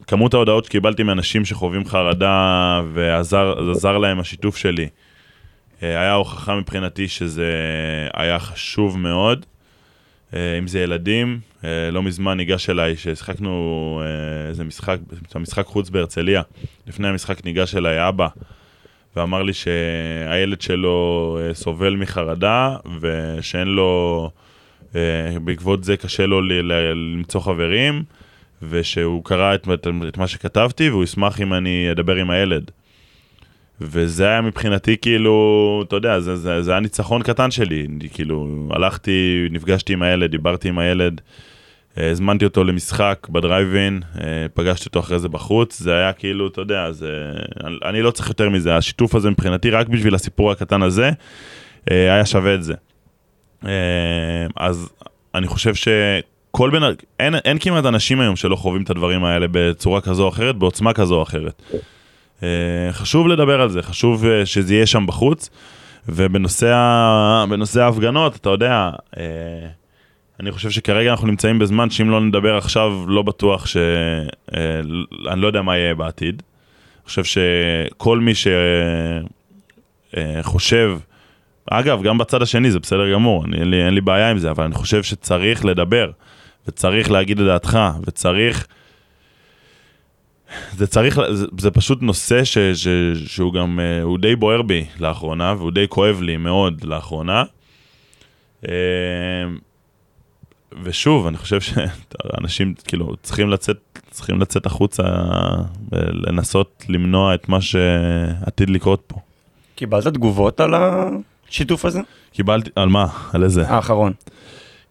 [0.08, 4.88] כמות ההודעות שקיבלתי מאנשים שחווים חרדה ועזר להם השיתוף שלי,
[5.84, 7.51] אה, היה הוכחה מבחינתי שזה
[8.14, 9.45] היה חשוב מאוד.
[10.34, 14.01] אה, אם זה ילדים, אה, לא מזמן ניגש אליי, ששיחקנו
[14.49, 14.97] איזה משחק,
[15.36, 16.41] משחק חוץ בהרצליה.
[16.88, 18.28] לפני המשחק ניגש אליי אבא,
[19.16, 24.30] ואמר לי שהילד שלו סובל מחרדה, ושאין לו,
[25.43, 28.04] בעקבות זה קשה לו למצוא חברים.
[28.70, 32.72] ושהוא קרא את, את, את מה שכתבתי, והוא ישמח אם אני אדבר עם הילד.
[33.82, 37.88] וזה היה מבחינתי כאילו, אתה יודע, זה, זה, זה היה ניצחון קטן שלי.
[38.14, 41.22] כאילו, הלכתי, נפגשתי עם הילד, דיברתי עם הילד,
[41.97, 46.61] אה, הזמנתי אותו למשחק בדרייב-אין, אה, פגשתי אותו אחרי זה בחוץ, זה היה כאילו, אתה
[46.61, 47.34] יודע, זה,
[47.86, 51.11] אני לא צריך יותר מזה, השיתוף הזה מבחינתי, רק בשביל הסיפור הקטן הזה,
[51.91, 52.74] אה, היה שווה את זה.
[54.55, 54.89] אז
[55.36, 55.88] אני חושב ש...
[56.56, 56.82] כל בן...
[57.20, 60.93] אין, אין כמעט אנשים היום שלא חווים את הדברים האלה בצורה כזו או אחרת, בעוצמה
[60.93, 61.62] כזו או אחרת.
[62.39, 62.43] Uh,
[62.91, 65.49] חשוב לדבר על זה, חשוב uh, שזה יהיה שם בחוץ.
[66.10, 67.80] ובנושא.
[67.80, 69.18] ההפגנות, אתה יודע, uh,
[70.39, 73.78] אני חושב שכרגע אנחנו נמצאים בזמן שאם לא נדבר עכשיו, לא בטוח ש...
[75.32, 76.41] אני לא יודע מה יהיה בעתיד.
[76.45, 78.32] אני חושב שכל מי
[80.43, 80.97] שחושב,
[81.72, 84.51] אגב, גם בצד השני זה בסדר גמור, אני, אין, לי, אין לי בעיה עם זה,
[84.51, 86.12] אבל אני חושב שצריך לדבר.
[86.68, 88.68] וצריך להגיד את דעתך, וצריך...
[90.76, 92.88] זה צריך, זה, זה פשוט נושא ש, ש,
[93.26, 97.43] שהוא גם, אה, הוא די בוער בי לאחרונה, והוא די כואב לי מאוד לאחרונה.
[98.68, 98.74] אה,
[100.84, 105.03] ושוב, אני חושב שאנשים כאילו צריכים לצאת, צריכים לצאת החוצה
[105.91, 109.16] ולנסות למנוע את מה שעתיד לקרות פה.
[109.76, 111.99] קיבלת תגובות על השיתוף הזה?
[112.32, 113.07] קיבלתי, על מה?
[113.34, 113.68] על איזה?
[113.68, 114.14] האחרון.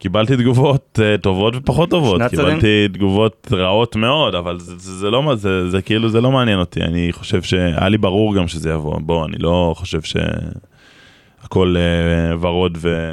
[0.03, 5.35] קיבלתי תגובות uh, טובות ופחות טובות, קיבלתי תגובות רעות מאוד, אבל זה, זה, זה לא,
[5.35, 9.01] זה, זה כאילו, זה לא מעניין אותי, אני חושב שהיה לי ברור גם שזה יבוא,
[9.01, 13.11] בוא, אני לא חושב שהכל uh, ורוד ו...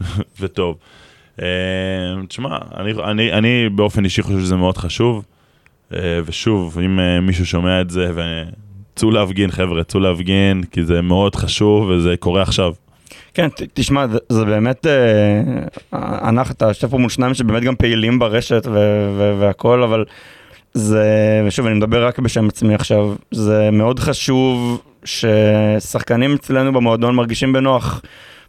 [0.40, 0.76] וטוב.
[1.38, 1.42] Uh,
[2.28, 5.24] תשמע, אני, אני, אני באופן אישי חושב שזה מאוד חשוב,
[5.90, 11.02] uh, ושוב, אם uh, מישהו שומע את זה, וצאו להפגין, חבר'ה, צאו להפגין, כי זה
[11.02, 12.72] מאוד חשוב וזה קורה עכשיו.
[13.34, 18.18] כן, תשמע, זה, זה באמת, אה, אנחנו, אתה יושב פה מול שניים שבאמת גם פעילים
[18.18, 18.66] ברשת
[19.38, 20.04] והכל, אבל
[20.74, 21.04] זה,
[21.46, 28.02] ושוב, אני מדבר רק בשם עצמי עכשיו, זה מאוד חשוב ששחקנים אצלנו במועדון מרגישים בנוח.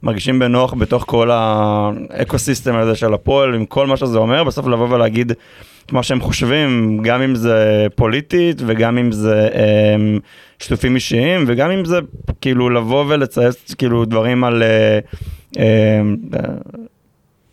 [0.04, 4.68] מרגישים בנוח בתוך כל האקו סיסטם הזה של הפועל, עם כל מה שזה אומר, בסוף
[4.68, 5.32] לבוא ולהגיד
[5.86, 9.96] את מה שהם חושבים, גם אם זה פוליטית וגם אם זה אה,
[10.64, 12.00] שיתופים אישיים וגם אם זה
[12.42, 14.64] כאילו לבוא ולצייץ כאילו דברים על...
[14.64, 15.00] אה,
[15.60, 16.02] אה,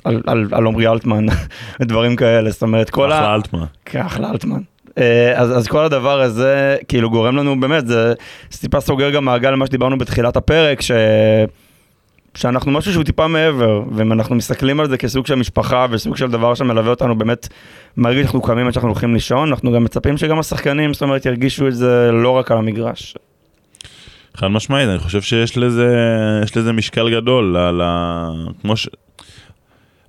[0.05, 1.27] על, על, על עמרי אלטמן
[1.81, 3.35] ודברים כאלה, זאת אומרת כל אחלה ה...
[3.35, 3.65] אלטמן.
[3.85, 4.61] כן, אחלה אלטמן.
[4.99, 8.13] אה, אז, אז כל הדבר הזה כאילו גורם לנו באמת, זה
[8.61, 10.91] טיפה סוגר גם מעגל למה שדיברנו בתחילת הפרק, ש...
[12.35, 16.31] שאנחנו משהו שהוא טיפה מעבר, ואם אנחנו מסתכלים על זה כסוג של משפחה וסוג של
[16.31, 17.49] דבר שמלווה אותנו באמת
[17.97, 21.69] מרגיש שאנחנו קמים עד שאנחנו הולכים לישון, אנחנו גם מצפים שגם השחקנים, זאת אומרת, ירגישו
[21.69, 23.15] את זה לא רק על המגרש.
[24.37, 25.97] חד משמעית, אני חושב שיש לזה,
[26.57, 28.29] לזה משקל גדול, על ה...
[28.61, 28.89] כמו ש...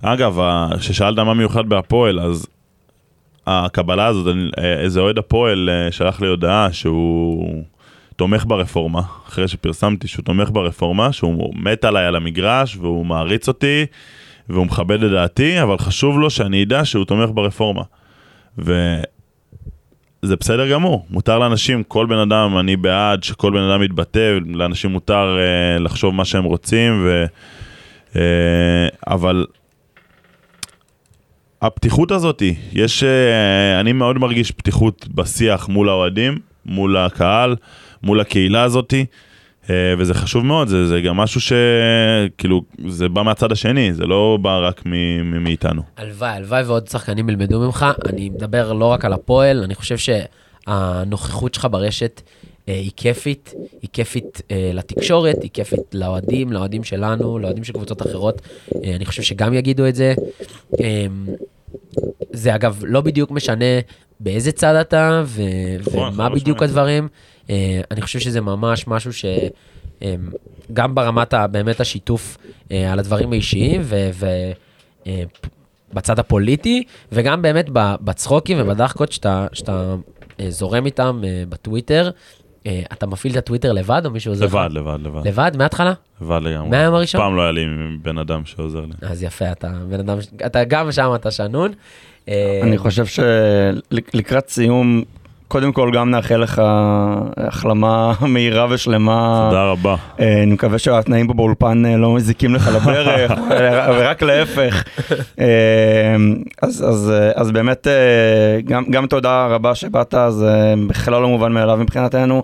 [0.02, 0.38] אגב,
[0.78, 2.46] כששאלת מה מיוחד בהפועל, אז
[3.46, 7.64] הקבלה הזאת, איזה אוהד הפועל אה, שלח לי הודעה שהוא...
[8.16, 13.86] תומך ברפורמה, אחרי שפרסמתי שהוא תומך ברפורמה, שהוא מת עליי על המגרש והוא מעריץ אותי
[14.48, 17.82] והוא מכבד את דעתי, אבל חשוב לו שאני אדע שהוא תומך ברפורמה.
[18.58, 24.90] וזה בסדר גמור, מותר לאנשים, כל בן אדם, אני בעד שכל בן אדם יתבטא, לאנשים
[24.90, 27.24] מותר uh, לחשוב מה שהם רוצים, ו,
[28.12, 28.16] uh,
[29.06, 29.46] אבל
[31.62, 32.42] הפתיחות הזאת,
[32.72, 37.56] יש, uh, אני מאוד מרגיש פתיחות בשיח מול האוהדים, מול הקהל.
[38.02, 39.04] מול הקהילה הזאתי.
[39.70, 44.38] אה, וזה חשוב מאוד, זה, זה גם משהו שכאילו, זה בא מהצד השני, זה לא
[44.42, 44.90] בא רק מ-
[45.30, 45.82] מ- מאיתנו.
[45.96, 47.86] הלוואי, הלוואי ועוד שחקנים ילמדו ממך.
[48.08, 49.96] אני מדבר לא רק על הפועל, אני חושב
[50.66, 52.20] שהנוכחות שלך ברשת
[52.68, 58.02] אה, היא כיפית, היא כיפית אה, לתקשורת, היא כיפית לאוהדים, לאוהדים שלנו, לאוהדים של קבוצות
[58.02, 58.42] אחרות.
[58.84, 60.14] אה, אני חושב שגם יגידו את זה.
[60.80, 61.06] אה,
[62.32, 63.64] זה אגב לא בדיוק משנה
[64.20, 65.42] באיזה צד אתה ו-
[65.80, 66.62] נכון, ומה חד בדיוק.
[66.62, 67.08] הדברים.
[67.50, 69.24] אה, אני חושב שזה ממש משהו ש...
[70.02, 70.14] אה,
[70.72, 72.38] גם ברמת ה- באמת השיתוף
[72.72, 74.10] אה, על הדברים האישיים ו...
[74.14, 74.52] ו-
[75.06, 75.22] אה,
[76.18, 76.82] הפוליטי,
[77.12, 79.94] וגם באמת ב- בצחוקים ובדחקות שאתה, שאתה
[80.48, 82.10] זורם איתם בטוויטר.
[82.92, 84.54] אתה מפעיל את הטוויטר לבד או מישהו עוזר לך?
[84.54, 85.92] לבד, לבד, לבד, לבד, מההתחלה?
[86.20, 86.68] לבד לגמרי.
[86.70, 87.20] מהיום הראשון?
[87.20, 87.64] פעם לא היה לי
[88.02, 88.92] בן אדם שעוזר לי.
[89.02, 91.72] אז יפה, אתה בן אדם, אתה גם שם אתה שנון.
[92.62, 95.02] אני חושב שלקראת סיום,
[95.52, 96.62] קודם כל גם נאחל לך
[97.36, 99.46] החלמה מהירה ושלמה.
[99.50, 99.96] תודה רבה.
[100.20, 103.32] אה, אני מקווה שהתנאים פה באולפן אה, לא מזיקים לך לברך,
[103.98, 104.84] ורק להפך.
[105.40, 105.46] אה,
[106.62, 107.86] אז, אז, אז באמת,
[108.64, 112.42] גם, גם תודה רבה שבאת, זה בכלל לא מובן מאליו מבחינתנו.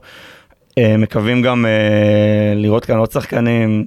[0.99, 1.67] מקווים גם
[2.57, 3.87] לראות כאן עוד שחקנים,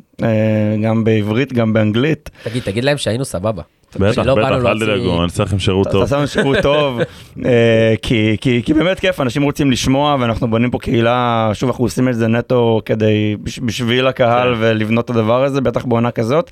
[0.84, 2.30] גם בעברית, גם באנגלית.
[2.44, 3.62] תגיד, תגיד להם שהיינו סבבה.
[4.00, 6.02] בטח, בטח, אל להוציא- תדאגו, אני אעשה לכם שירות טוב.
[6.04, 7.00] תעשה לנו שירות טוב,
[7.46, 11.86] אה, כי, כי, כי באמת כיף, אנשים רוצים לשמוע ואנחנו בונים פה קהילה, שוב אנחנו
[11.86, 14.60] עושים את זה נטו כדי, בש- בשביל הקהל כן.
[14.64, 16.52] ולבנות את הדבר הזה, בטח בעונה כזאת.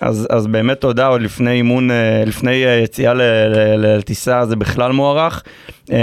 [0.00, 4.56] אז, אז באמת תודה, עוד לפני אימון, אה, לפני אה, יציאה ל- ל- לטיסה זה
[4.56, 5.42] בכלל מוערך.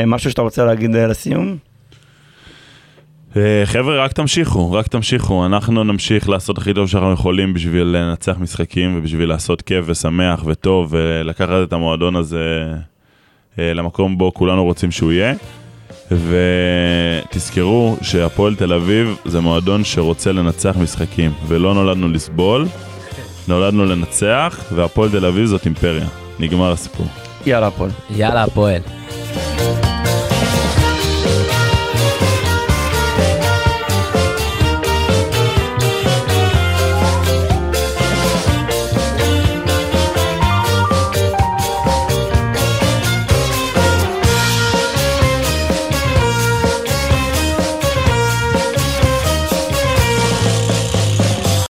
[0.08, 1.58] משהו שאתה רוצה להגיד לסיום?
[3.38, 5.46] אה, חבר'ה, רק תמשיכו, רק תמשיכו.
[5.46, 10.88] אנחנו נמשיך לעשות הכי טוב שאנחנו יכולים בשביל לנצח משחקים ובשביל לעשות כיף ושמח וטוב
[10.90, 12.74] ולקחת את המועדון הזה
[13.60, 15.34] אה, למקום בו כולנו רוצים שהוא יהיה.
[16.12, 22.66] ותזכרו שהפועל תל אביב זה מועדון שרוצה לנצח משחקים ולא נולדנו לסבול,
[23.48, 26.08] נולדנו לנצח והפועל תל אביב זאת אימפריה.
[26.40, 27.08] נגמר הסיפור.
[27.46, 27.92] יאללה הפועל.
[28.10, 28.82] יאללה, הפועל.